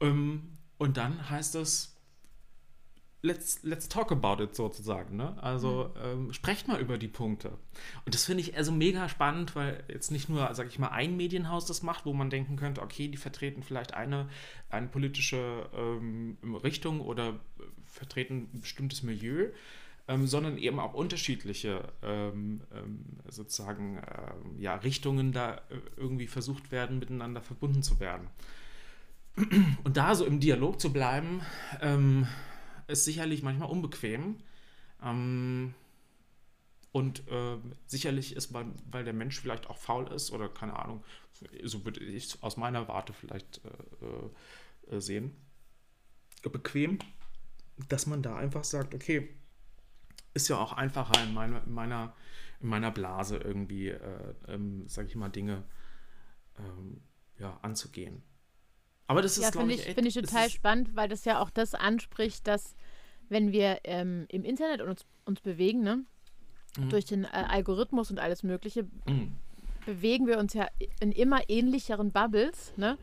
[0.00, 1.92] ähm, und dann heißt es,
[3.22, 5.16] let's, let's talk about it sozusagen.
[5.16, 5.36] Ne?
[5.40, 7.50] Also ähm, sprecht mal über die Punkte.
[8.04, 11.16] Und das finde ich also mega spannend, weil jetzt nicht nur, sag ich mal, ein
[11.16, 14.28] Medienhaus das macht, wo man denken könnte, okay, die vertreten vielleicht eine,
[14.68, 15.70] eine politische
[16.64, 17.38] Richtung oder
[17.92, 19.50] vertreten ein bestimmtes Milieu,
[20.08, 26.72] ähm, sondern eben auch unterschiedliche ähm, ähm, sozusagen ähm, ja, Richtungen da äh, irgendwie versucht
[26.72, 28.28] werden, miteinander verbunden zu werden.
[29.84, 31.42] Und da so im Dialog zu bleiben,
[31.80, 32.26] ähm,
[32.88, 34.36] ist sicherlich manchmal unbequem.
[35.02, 35.74] Ähm,
[36.90, 41.02] und äh, sicherlich ist man, weil der Mensch vielleicht auch faul ist oder keine Ahnung,
[41.64, 45.34] so würde ich es aus meiner Warte vielleicht äh, äh, sehen,
[46.42, 46.98] bequem,
[47.88, 49.28] dass man da einfach sagt, okay,
[50.34, 52.14] ist ja auch einfacher in meiner, in meiner,
[52.60, 55.64] in meiner Blase irgendwie, äh, ähm, sage ich mal, Dinge
[56.58, 57.02] ähm,
[57.38, 58.22] ja, anzugehen.
[59.06, 61.40] Aber das ist, Ja, glaube finde ich, ich, finde ich total spannend, weil das ja
[61.40, 62.74] auch das anspricht, dass
[63.28, 66.04] wenn wir ähm, im Internet uns, uns bewegen, ne,
[66.78, 66.88] Mhm.
[66.88, 69.36] durch den äh, Algorithmus und alles Mögliche, Mhm.
[69.84, 70.68] bewegen wir uns ja
[71.00, 72.96] in immer ähnlicheren Bubbles, ne?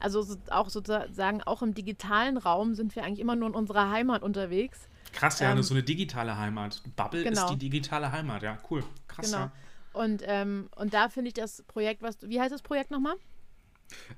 [0.00, 3.90] Also so, auch sozusagen, auch im digitalen Raum sind wir eigentlich immer nur in unserer
[3.90, 4.88] Heimat unterwegs.
[5.12, 6.82] Krass, ja, Ähm, so eine digitale Heimat.
[6.96, 7.44] Bubble genau.
[7.44, 8.84] ist die digitale Heimat, ja, cool.
[9.08, 9.38] Krass, Genau.
[9.38, 9.52] ja.
[9.92, 13.14] Und, ähm, und da finde ich das Projekt, was wie heißt das Projekt nochmal?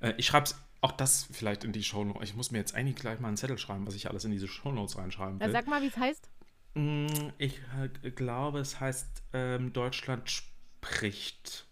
[0.00, 0.50] Äh, ich schreibe
[0.80, 2.30] auch das vielleicht in die Shownotes.
[2.30, 4.48] Ich muss mir jetzt eigentlich gleich mal einen Zettel schreiben, was ich alles in diese
[4.48, 5.52] Shownotes reinschreiben Ja, will.
[5.52, 6.30] sag mal, wie es heißt.
[6.74, 7.06] Mm,
[7.38, 7.60] Ich
[8.02, 11.66] äh, glaube, es heißt ähm, Deutschland spricht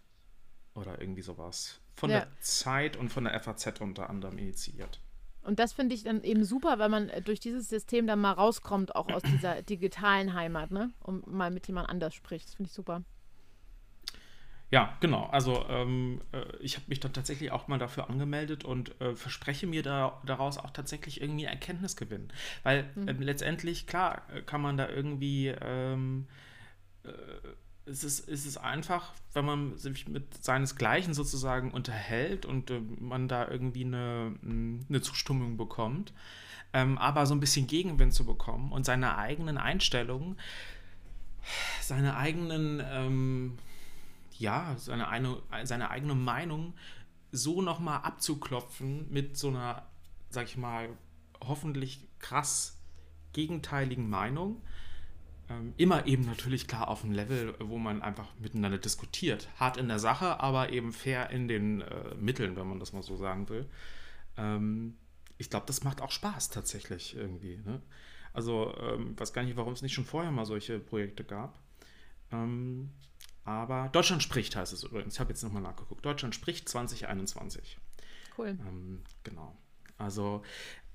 [0.73, 1.79] oder irgendwie sowas.
[1.97, 2.19] Von Ja.
[2.21, 5.01] der Zeit und von der FAZ unter anderem initiiert.
[5.41, 8.33] Und das finde ich dann eben super, weil man äh, durch dieses System dann mal
[8.33, 10.91] rauskommt, auch aus dieser digitalen Heimat, ne?
[10.99, 12.47] Und mal mit jemand anders spricht.
[12.47, 13.03] Das finde ich super.
[14.69, 15.27] Ja, genau.
[15.27, 19.65] Also ähm, äh, ich habe mich dann tatsächlich auch mal dafür angemeldet und äh, verspreche
[19.65, 22.31] mir da, daraus auch tatsächlich irgendwie Erkenntnis gewinnen.
[22.63, 26.27] Weil ähm, letztendlich, klar, äh, kann man da irgendwie, ähm,
[27.05, 27.09] äh,
[27.87, 33.27] es, ist, es ist einfach, wenn man sich mit seinesgleichen sozusagen unterhält und äh, man
[33.27, 36.13] da irgendwie eine, mh, eine Zustimmung bekommt,
[36.73, 40.37] ähm, aber so ein bisschen Gegenwind zu bekommen und seine eigenen Einstellungen,
[41.81, 42.83] seine eigenen...
[42.85, 43.57] Ähm,
[44.39, 46.73] ja, seine, eine, seine eigene Meinung
[47.31, 49.85] so nochmal abzuklopfen mit so einer,
[50.29, 50.89] sag ich mal,
[51.41, 52.77] hoffentlich krass
[53.33, 54.61] gegenteiligen Meinung.
[55.49, 59.47] Ähm, immer eben natürlich klar auf einem Level, wo man einfach miteinander diskutiert.
[59.57, 63.03] Hart in der Sache, aber eben fair in den äh, Mitteln, wenn man das mal
[63.03, 63.65] so sagen will.
[64.37, 64.97] Ähm,
[65.37, 67.57] ich glaube, das macht auch Spaß tatsächlich irgendwie.
[67.57, 67.81] Ne?
[68.33, 71.59] Also, ähm, weiß gar nicht, warum es nicht schon vorher mal solche Projekte gab.
[72.31, 72.91] Ähm,
[73.45, 75.13] aber Deutschland spricht heißt es übrigens.
[75.13, 76.05] Ich habe jetzt nochmal nachgeguckt.
[76.05, 77.77] Deutschland spricht 2021.
[78.37, 78.57] Cool.
[78.67, 79.55] Ähm, genau.
[79.97, 80.43] Also,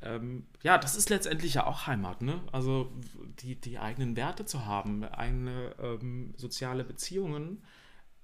[0.02, 2.40] ähm, ja, das ist letztendlich ja auch Heimat, ne?
[2.52, 2.92] Also,
[3.40, 7.62] die, die eigenen Werte zu haben, eigene ähm, soziale Beziehungen,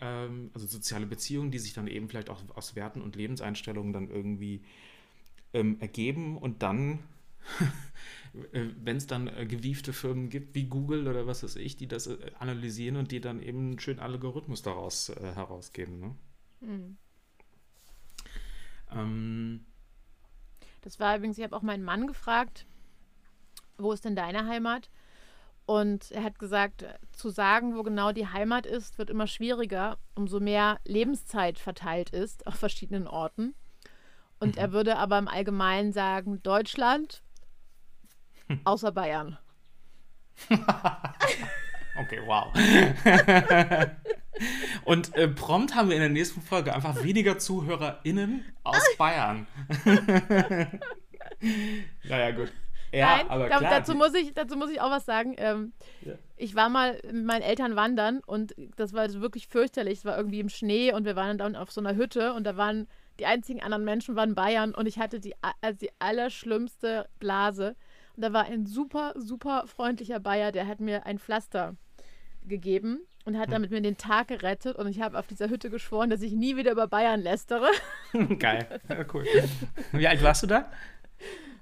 [0.00, 4.10] ähm, also soziale Beziehungen, die sich dann eben vielleicht auch aus Werten und Lebenseinstellungen dann
[4.10, 4.62] irgendwie
[5.52, 7.00] ähm, ergeben und dann,
[8.52, 12.06] wenn es dann äh, gewiefte Firmen gibt wie Google oder was weiß ich, die das
[12.06, 16.14] äh, analysieren und die dann eben einen schönen Algorithmus daraus äh, herausgeben, ne?
[16.60, 16.96] Mhm.
[18.90, 19.60] Ähm,
[20.80, 22.66] Das war übrigens, ich habe auch meinen Mann gefragt,
[23.76, 24.90] wo ist denn deine Heimat?
[25.66, 30.40] Und er hat gesagt, zu sagen, wo genau die Heimat ist, wird immer schwieriger, umso
[30.40, 33.54] mehr Lebenszeit verteilt ist auf verschiedenen Orten.
[34.40, 37.22] Und er würde aber im Allgemeinen sagen, Deutschland,
[38.64, 39.38] außer Bayern.
[41.98, 42.52] Okay, wow.
[44.84, 49.46] Und äh, prompt haben wir in der nächsten Folge einfach weniger ZuhörerInnen aus Bayern.
[52.04, 52.52] naja, gut.
[52.92, 53.60] Ja, Nein, aber klar.
[53.60, 55.34] dazu, muss ich, dazu muss ich auch was sagen.
[55.36, 55.72] Ähm,
[56.02, 56.14] Ja.
[56.40, 59.98] Ich war mal mit meinen Eltern wandern und das war wirklich fürchterlich.
[59.98, 62.56] Es war irgendwie im Schnee und wir waren dann auf so einer Hütte und da
[62.56, 62.86] waren
[63.18, 67.74] die einzigen anderen Menschen waren Bayern und ich hatte die, also die allerschlimmste Blase.
[68.14, 71.74] Und da war ein super, super freundlicher Bayer, der hat mir ein Pflaster
[72.46, 73.40] gegeben und Hm.
[73.40, 76.32] hat damit mir den Tag gerettet und ich habe auf dieser Hütte geschworen, dass ich
[76.32, 77.68] nie wieder über Bayern lästere.
[78.38, 78.80] Geil.
[78.88, 79.26] Ja, cool.
[79.92, 80.72] Wie alt warst du da?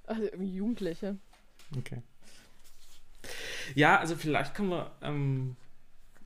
[0.06, 1.16] Also irgendwie Jugendliche.
[1.76, 2.02] Okay.
[3.74, 5.56] Ja, also vielleicht können wir ähm,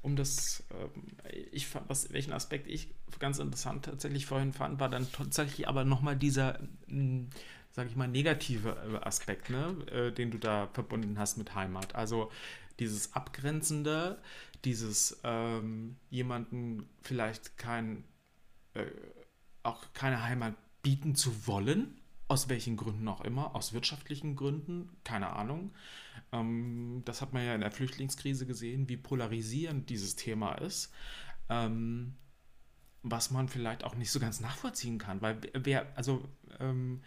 [0.02, 1.06] um das, ähm,
[1.52, 2.88] ich fand, was, welchen Aspekt ich
[3.18, 7.30] ganz interessant tatsächlich vorhin fand, war dann tatsächlich aber nochmal dieser, hm,
[7.70, 11.94] sage ich mal, negative äh, Aspekt, ne, äh, den du da verbunden hast mit Heimat.
[11.94, 12.30] Also
[12.78, 14.18] dieses Abgrenzende,
[14.64, 18.04] dieses ähm, jemanden vielleicht kein,
[18.74, 18.86] äh,
[19.62, 25.30] auch keine Heimat bieten zu wollen, aus welchen Gründen auch immer, aus wirtschaftlichen Gründen, keine
[25.30, 25.72] Ahnung.
[26.32, 30.92] Ähm, das hat man ja in der Flüchtlingskrise gesehen, wie polarisierend dieses Thema ist.
[31.48, 32.14] Ähm,
[33.02, 37.02] was man vielleicht auch nicht so ganz nachvollziehen kann, weil wer, also ähm,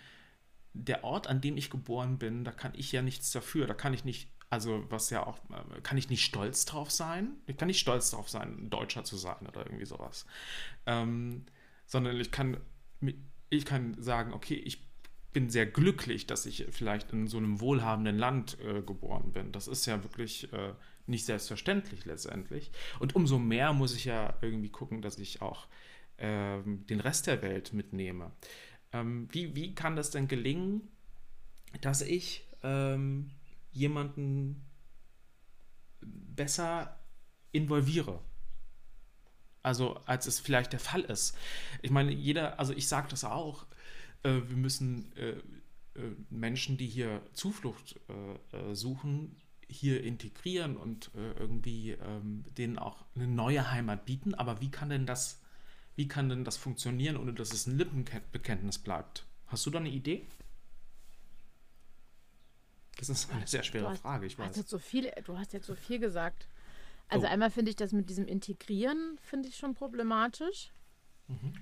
[0.73, 3.93] der Ort, an dem ich geboren bin, da kann ich ja nichts dafür, da kann
[3.93, 7.67] ich nicht, also was ja auch, äh, kann ich nicht stolz drauf sein, ich kann
[7.67, 10.27] nicht stolz drauf sein, Deutscher zu sein oder irgendwie sowas,
[10.85, 11.45] ähm,
[11.87, 12.57] sondern ich kann,
[13.49, 14.87] ich kann sagen, okay, ich
[15.33, 19.51] bin sehr glücklich, dass ich vielleicht in so einem wohlhabenden Land äh, geboren bin.
[19.51, 20.73] Das ist ja wirklich äh,
[21.07, 22.71] nicht selbstverständlich letztendlich.
[22.99, 25.65] Und umso mehr muss ich ja irgendwie gucken, dass ich auch
[26.19, 28.31] ähm, den Rest der Welt mitnehme.
[28.91, 30.87] Ähm, wie, wie kann das denn gelingen,
[31.81, 33.31] dass ich ähm,
[33.73, 34.65] jemanden
[36.01, 36.99] besser
[37.51, 38.21] involviere?
[39.61, 41.37] Also als es vielleicht der Fall ist.
[41.81, 43.65] Ich meine, jeder, also ich sage das auch,
[44.23, 47.99] äh, wir müssen äh, äh, Menschen, die hier Zuflucht
[48.73, 54.35] suchen, hier integrieren und irgendwie ähm, denen auch eine neue Heimat bieten.
[54.35, 55.41] Aber wie kann denn das,
[55.95, 59.25] wie kann denn das funktionieren, ohne dass es ein Lippenbekenntnis bleibt?
[59.47, 60.27] Hast du da eine Idee?
[62.97, 64.49] Das ist eine sehr schwere hast, Frage, ich weiß.
[64.49, 66.47] Hast jetzt so viel, du hast jetzt so viel gesagt.
[67.09, 67.29] Also oh.
[67.29, 70.71] einmal finde ich das mit diesem Integrieren, finde ich schon problematisch.
[71.27, 71.53] Mhm.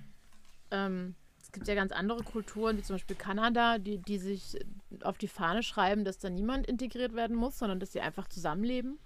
[0.70, 4.58] Ähm, es gibt ja ganz andere Kulturen, wie zum Beispiel Kanada, die, die sich
[5.02, 8.98] auf die Fahne schreiben, dass da niemand integriert werden muss, sondern dass sie einfach zusammenleben.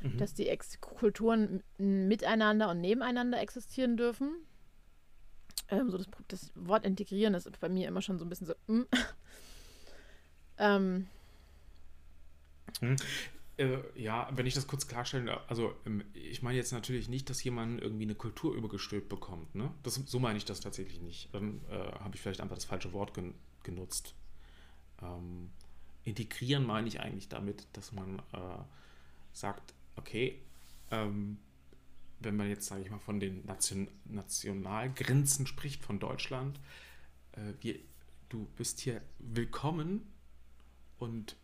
[0.00, 0.16] Mhm.
[0.16, 4.32] Dass die Ex Kulturen miteinander und nebeneinander existieren dürfen.
[5.68, 8.54] Ähm, so das, das, Wort integrieren ist bei mir immer schon so ein bisschen so.
[8.68, 8.86] Mm.
[10.58, 11.06] ähm,
[12.80, 12.96] hm.
[13.58, 17.28] Äh, ja, wenn ich das kurz klarstellen darf, also ähm, ich meine jetzt natürlich nicht,
[17.28, 19.52] dass jemand irgendwie eine Kultur übergestülpt bekommt.
[19.56, 19.72] Ne?
[19.82, 21.34] Das, so meine ich das tatsächlich nicht.
[21.34, 24.14] Dann äh, habe ich vielleicht einfach das falsche Wort gen genutzt.
[25.02, 25.50] Ähm,
[26.04, 28.62] integrieren meine ich eigentlich damit, dass man äh,
[29.32, 30.40] sagt, okay,
[30.92, 31.38] ähm,
[32.20, 36.60] wenn man jetzt, sage ich mal, von den Nation Nationalgrenzen spricht von Deutschland,
[37.32, 37.78] äh, wir,
[38.28, 40.06] du bist hier willkommen
[40.98, 41.36] und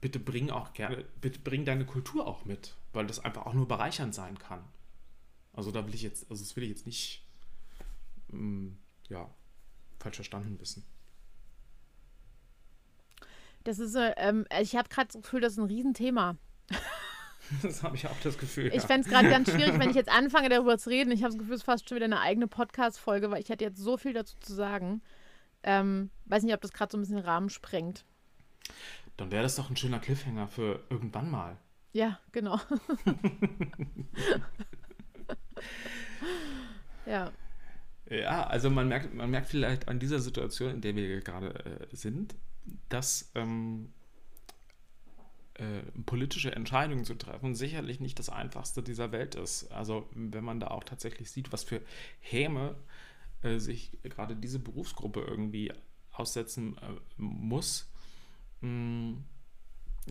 [0.00, 3.68] bitte bring auch gerne, bitte bring deine Kultur auch mit, weil das einfach auch nur
[3.68, 4.64] bereichernd sein kann.
[5.52, 7.26] Also da will ich jetzt, also das will ich jetzt nicht,
[8.32, 8.78] ähm,
[9.08, 9.28] ja,
[9.98, 10.84] falsch verstanden wissen.
[13.64, 16.36] Das ist, ähm, ich habe gerade das Gefühl, das ist ein Riesenthema.
[17.62, 18.66] Das habe ich auch das Gefühl.
[18.68, 18.86] Ich ja.
[18.88, 21.12] fände es gerade ganz schwierig, wenn ich jetzt anfange, darüber zu reden.
[21.12, 23.64] Ich habe das Gefühl, es ist fast schon wieder eine eigene Podcast-Folge, weil ich hätte
[23.64, 25.00] jetzt so viel dazu zu sagen.
[25.62, 28.04] Ähm, weiß nicht, ob das gerade so ein bisschen den Rahmen sprengt.
[29.16, 31.56] Dann wäre das doch ein schöner Cliffhanger für irgendwann mal.
[31.92, 32.60] Ja, genau.
[37.06, 37.32] ja.
[38.08, 41.96] Ja, also man merkt, man merkt vielleicht an dieser Situation, in der wir gerade äh,
[41.96, 42.36] sind,
[42.88, 43.92] dass ähm,
[45.54, 49.72] äh, politische Entscheidungen zu treffen sicherlich nicht das einfachste dieser Welt ist.
[49.72, 51.80] Also wenn man da auch tatsächlich sieht, was für
[52.20, 52.76] Häme
[53.42, 55.72] äh, sich gerade diese Berufsgruppe irgendwie
[56.12, 57.90] aussetzen äh, muss,
[58.60, 59.24] hm,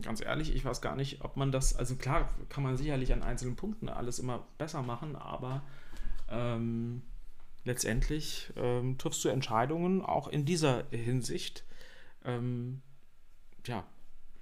[0.02, 3.24] ganz ehrlich, ich weiß gar nicht, ob man das, also klar kann man sicherlich an
[3.24, 5.62] einzelnen Punkten alles immer besser machen, aber
[6.30, 7.02] ähm,
[7.64, 11.64] letztendlich ähm, triffst du Entscheidungen auch in dieser Hinsicht,
[12.24, 12.82] ähm,
[13.66, 13.86] ja,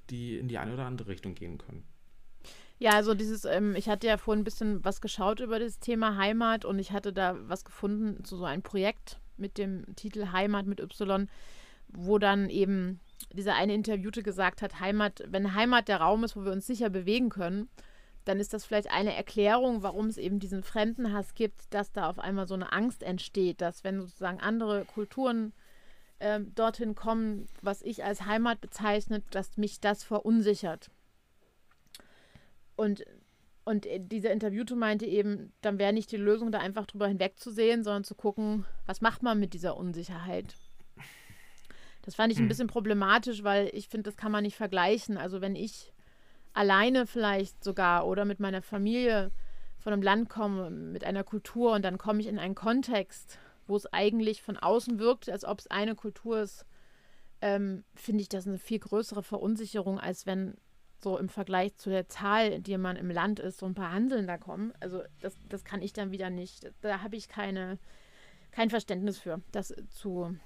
[0.10, 1.84] die in die eine oder andere Richtung gehen können.
[2.80, 6.18] Ja, also dieses, ähm, ich hatte ja vorhin ein bisschen was geschaut über das Thema
[6.18, 10.66] Heimat und ich hatte da was gefunden zu so einem Projekt mit dem Titel Heimat
[10.66, 11.30] mit Y,
[11.88, 13.00] wo dann eben
[13.32, 16.90] dieser eine Interviewte gesagt hat, Heimat, wenn Heimat der Raum ist, wo wir uns sicher
[16.90, 17.70] bewegen können,
[18.26, 22.20] dann ist das vielleicht eine Erklärung, warum es eben diesen Fremdenhass gibt, dass da auf
[22.20, 25.54] einmal so eine Angst entsteht, dass wenn sozusagen andere Kulturen
[26.20, 30.90] äh, dorthin kommen, was ich als Heimat bezeichnet, dass mich das verunsichert.
[32.76, 33.04] Und,
[33.66, 38.04] und dieser Interviewte meinte eben, dann wäre nicht die Lösung, da einfach drüber hinwegzusehen, sondern
[38.04, 40.56] zu gucken, was macht man mit dieser Unsicherheit.
[42.04, 42.48] Das fand ich ein hm.
[42.50, 45.18] bisschen problematisch, weil ich finde, das kann man nicht vergleichen.
[45.18, 45.94] Also wenn ich
[46.54, 49.32] alleine vielleicht sogar oder mit meiner Familie
[49.80, 53.76] von einem Land komme, mit einer Kultur und dann komme ich in einen Kontext, wo
[53.76, 56.66] es eigentlich von außen wirkt, als ob es eine Kultur ist,
[57.42, 60.56] ähm, finde ich das eine viel größere Verunsicherung, als wenn
[61.02, 64.28] so im Vergleich zu der Zahl, die man im Land ist, so ein paar Handeln
[64.28, 64.74] da kommen.
[64.80, 66.72] Also das, das kann ich dann wieder nicht.
[66.82, 67.78] Da habe ich keine,
[68.52, 70.38] kein Verständnis für, das zu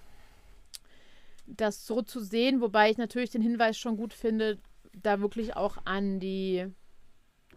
[1.47, 4.59] das so zu sehen, wobei ich natürlich den Hinweis schon gut finde,
[4.93, 6.67] da wirklich auch an die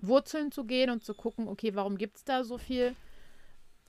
[0.01, 2.95] Wurzeln zu gehen und zu gucken, okay, warum gibt es da so viel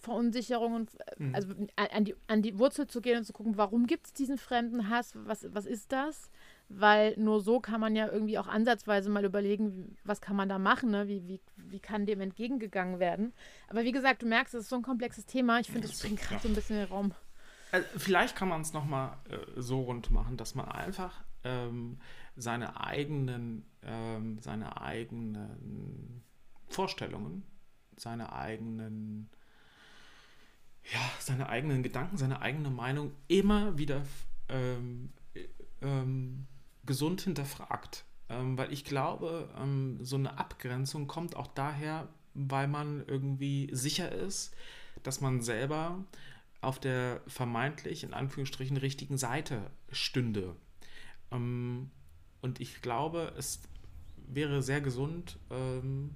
[0.02, 1.36] Verunsicherung und mhm.
[1.36, 4.38] also an die, an die Wurzel zu gehen und zu gucken, warum gibt es diesen
[4.38, 6.32] fremden Hass, was, was ist das?
[6.70, 10.58] Weil nur so kann man ja irgendwie auch ansatzweise mal überlegen, was kann man da
[10.58, 11.08] machen, ne?
[11.08, 13.34] wie, wie, wie kann dem entgegengegangen werden.
[13.68, 15.60] Aber wie gesagt, du merkst, es ist so ein komplexes Thema.
[15.60, 17.14] Ich finde, das bringt gerade so ein bisschen den Raum.
[17.72, 22.00] Also vielleicht kann man es nochmal äh, so rund machen, dass man einfach ähm,
[22.36, 26.24] seine eigenen, ähm, seine eigenen
[26.68, 27.44] Vorstellungen,
[27.96, 29.30] seine eigenen,
[30.92, 34.04] ja, seine eigenen Gedanken, seine eigene Meinung immer wieder
[34.50, 35.14] ähm,
[35.82, 36.48] ähm
[36.84, 38.06] gesund hinterfragt.
[38.28, 44.12] Ähm, weil ich glaube, ähm, so eine Abgrenzung kommt auch daher, weil man irgendwie sicher
[44.12, 44.56] ist,
[45.04, 46.04] dass man selber
[46.62, 50.56] auf der vermeintlich in Anführungsstrichen richtigen Seite stünde.
[51.32, 51.90] Ähm,
[52.42, 53.62] und ich glaube, es
[54.28, 56.12] wäre sehr gesund ähm,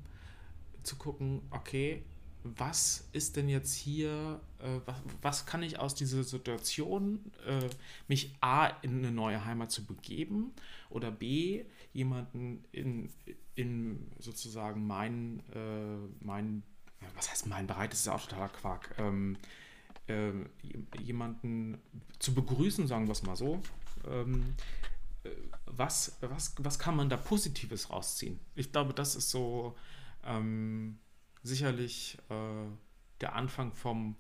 [0.84, 2.04] zu gucken, okay,
[2.44, 7.70] was ist denn jetzt hier, äh, was, was, kann ich aus dieser Situation, äh,
[8.08, 10.54] mich A, in eine neue Heimat zu begeben
[10.92, 13.10] oder B, jemanden in,
[13.56, 16.62] in sozusagen mein, äh, mein,
[17.16, 19.38] was heißt mein Bereich, das ist ja auch totaler Quark, ähm,
[20.08, 20.32] äh,
[21.00, 21.80] jemanden
[22.20, 23.62] zu begrüßen, sagen wir es mal so.
[24.08, 24.56] Ähm,
[25.24, 25.30] äh,
[25.66, 28.40] was, was, was kann man da Positives rausziehen?
[28.56, 29.76] Ich glaube, das ist so
[30.24, 31.00] ähm,
[31.44, 32.68] sicherlich äh,
[33.22, 34.16] der Anfang vom,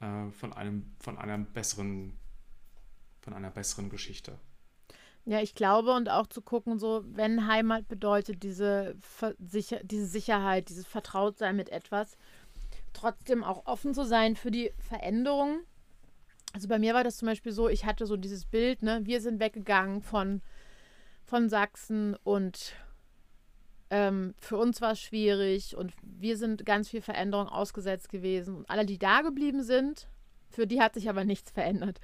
[0.00, 2.18] äh, von, einem, von einer besseren
[3.26, 4.38] von einer besseren Geschichte.
[5.24, 8.94] Ja, ich glaube und auch zu gucken, so wenn Heimat bedeutet, diese,
[9.40, 12.16] Sicher diese Sicherheit, dieses Vertrautsein mit etwas,
[12.96, 15.60] trotzdem auch offen zu sein für die Veränderungen.
[16.52, 19.20] Also bei mir war das zum Beispiel so, ich hatte so dieses Bild, ne, wir
[19.20, 20.40] sind weggegangen von,
[21.24, 22.72] von Sachsen und
[23.90, 28.56] ähm, für uns war es schwierig und wir sind ganz viel Veränderung ausgesetzt gewesen.
[28.56, 30.08] Und alle, die da geblieben sind,
[30.48, 32.00] für die hat sich aber nichts verändert.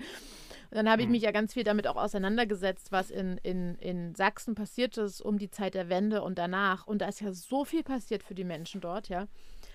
[0.75, 1.13] Dann habe ich hm.
[1.13, 5.39] mich ja ganz viel damit auch auseinandergesetzt, was in, in, in Sachsen passiert ist um
[5.39, 6.87] die Zeit der Wende und danach.
[6.87, 9.27] Und da ist ja so viel passiert für die Menschen dort, ja.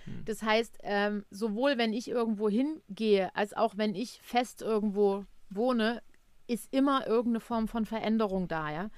[0.05, 0.25] Hm.
[0.25, 6.01] Das heißt, ähm, sowohl wenn ich irgendwo hingehe, als auch wenn ich fest irgendwo wohne,
[6.47, 8.89] ist immer irgendeine Form von Veränderung da, ja.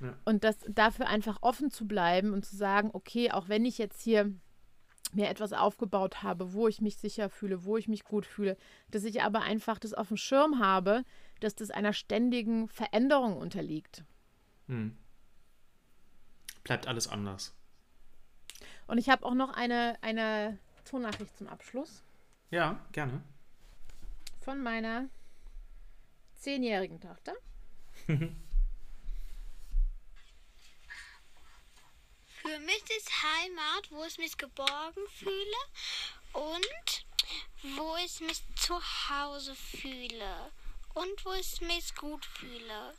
[0.00, 0.14] ja.
[0.24, 4.02] Und das dafür einfach offen zu bleiben und zu sagen, okay, auch wenn ich jetzt
[4.02, 4.32] hier
[5.12, 8.56] mir etwas aufgebaut habe, wo ich mich sicher fühle, wo ich mich gut fühle,
[8.90, 11.04] dass ich aber einfach das auf dem Schirm habe,
[11.40, 14.04] dass das einer ständigen Veränderung unterliegt.
[14.66, 14.96] Hm.
[16.62, 17.54] Bleibt alles anders.
[18.86, 22.02] Und ich habe auch noch eine, eine Tonnachricht zum Abschluss.
[22.50, 23.22] Ja, gerne.
[24.40, 25.08] Von meiner
[26.36, 27.34] zehnjährigen Tochter.
[32.42, 35.56] Für mich ist Heimat, wo ich mich geborgen fühle
[36.32, 37.06] und
[37.76, 38.74] wo ich mich zu
[39.10, 40.50] Hause fühle
[41.00, 42.94] und wo ich mich gut fühle.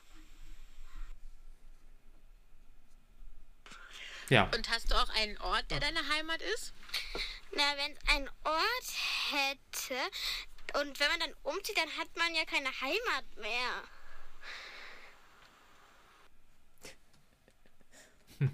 [4.29, 4.49] Ja.
[4.55, 6.73] Und hast du auch einen Ort, der deine Heimat ist?
[7.53, 8.93] Na, wenn es einen Ort
[9.31, 9.99] hätte
[10.79, 13.83] und wenn man dann umzieht, dann hat man ja keine Heimat mehr.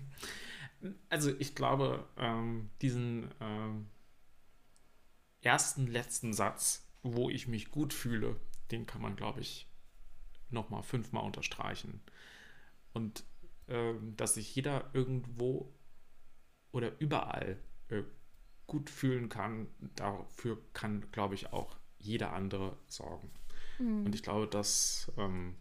[1.09, 3.89] Also ich glaube, ähm, diesen ähm,
[5.41, 8.39] ersten, letzten Satz, wo ich mich gut fühle,
[8.71, 9.67] den kann man, glaube ich,
[10.49, 12.01] nochmal fünfmal unterstreichen.
[12.93, 13.23] Und
[13.67, 15.73] ähm, dass sich jeder irgendwo
[16.71, 17.57] oder überall
[17.89, 18.03] äh,
[18.65, 23.31] gut fühlen kann, dafür kann, glaube ich, auch jeder andere sorgen.
[23.79, 24.05] Mhm.
[24.05, 25.55] Und ich glaube, das ähm,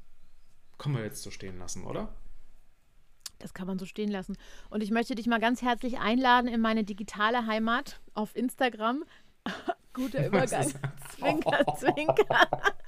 [0.79, 2.15] können wir jetzt so stehen lassen, oder?
[3.39, 4.37] Das kann man so stehen lassen.
[4.71, 9.05] Und ich möchte dich mal ganz herzlich einladen in meine digitale Heimat auf Instagram.
[9.93, 10.73] Guter Übergang.
[11.11, 12.49] Zwinker, zwinker.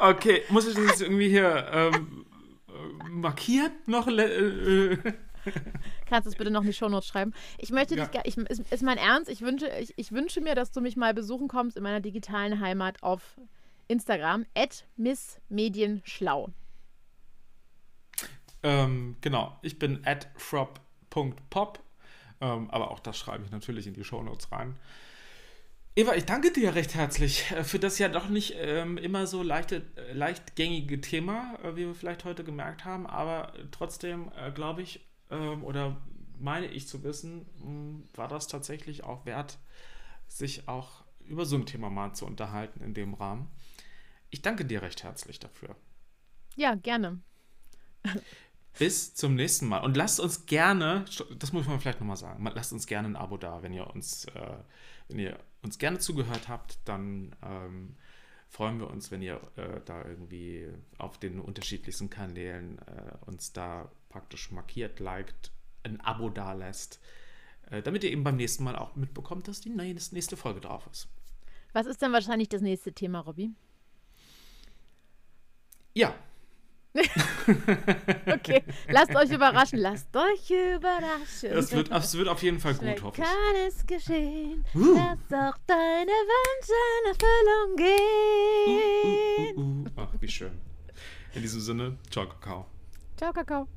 [0.00, 2.26] okay, muss ich das jetzt irgendwie hier ähm,
[3.10, 4.06] markiert noch.
[4.06, 4.96] Äh,
[6.06, 7.32] Kannst du es bitte noch in die Shownotes schreiben?
[7.58, 8.06] Ich möchte ja.
[8.06, 10.96] dich, ich, ist, ist mein Ernst, ich wünsche, ich, ich wünsche mir, dass du mich
[10.96, 13.40] mal besuchen kommst in meiner digitalen Heimat auf
[13.88, 16.50] Instagram, at missmedienschlau.
[18.62, 21.80] Ähm, genau, ich bin at frop.pop,
[22.40, 24.76] ähm, aber auch das schreibe ich natürlich in die Shownotes rein.
[25.98, 29.42] Eva, ich danke dir recht herzlich äh, für das ja doch nicht ähm, immer so
[29.42, 34.82] leichte, äh, leichtgängige Thema, äh, wie wir vielleicht heute gemerkt haben, aber trotzdem, äh, glaube
[34.82, 36.00] ich, ähm, oder
[36.38, 39.58] meine ich zu wissen, mh, war das tatsächlich auch wert,
[40.28, 43.50] sich auch über so ein Thema mal zu unterhalten in dem Rahmen.
[44.30, 45.74] Ich danke dir recht herzlich dafür.
[46.54, 47.18] Ja, gerne.
[48.78, 49.78] Bis zum nächsten Mal.
[49.78, 51.06] Und lasst uns gerne,
[51.40, 54.26] das muss man vielleicht nochmal sagen, lasst uns gerne ein Abo da, wenn ihr uns,
[54.26, 54.58] äh,
[55.08, 57.96] wenn ihr uns gerne zugehört habt, dann ähm,
[58.48, 63.90] freuen wir uns, wenn ihr äh, da irgendwie auf den unterschiedlichsten Kanälen äh, uns da
[64.08, 65.52] praktisch markiert, liked,
[65.82, 67.00] ein Abo da lässt,
[67.70, 71.08] äh, damit ihr eben beim nächsten Mal auch mitbekommt, dass die nächste Folge drauf ist.
[71.72, 73.50] Was ist denn wahrscheinlich das nächste Thema, Robby?
[75.94, 76.14] Ja.
[78.26, 81.50] okay, lasst euch überraschen, lasst euch überraschen.
[81.50, 83.26] Es wird, es wird auf jeden Fall gut, hoffe ich.
[83.26, 84.94] kann es geschehen, uh.
[84.94, 89.56] dass auch deine Wünsche in Erfüllung gehen.
[89.56, 90.52] Uh, uh, uh, uh, Ach, wie schön.
[91.34, 92.66] In diesem Sinne, ciao, Kakao.
[93.16, 93.68] Ciao, Kakao.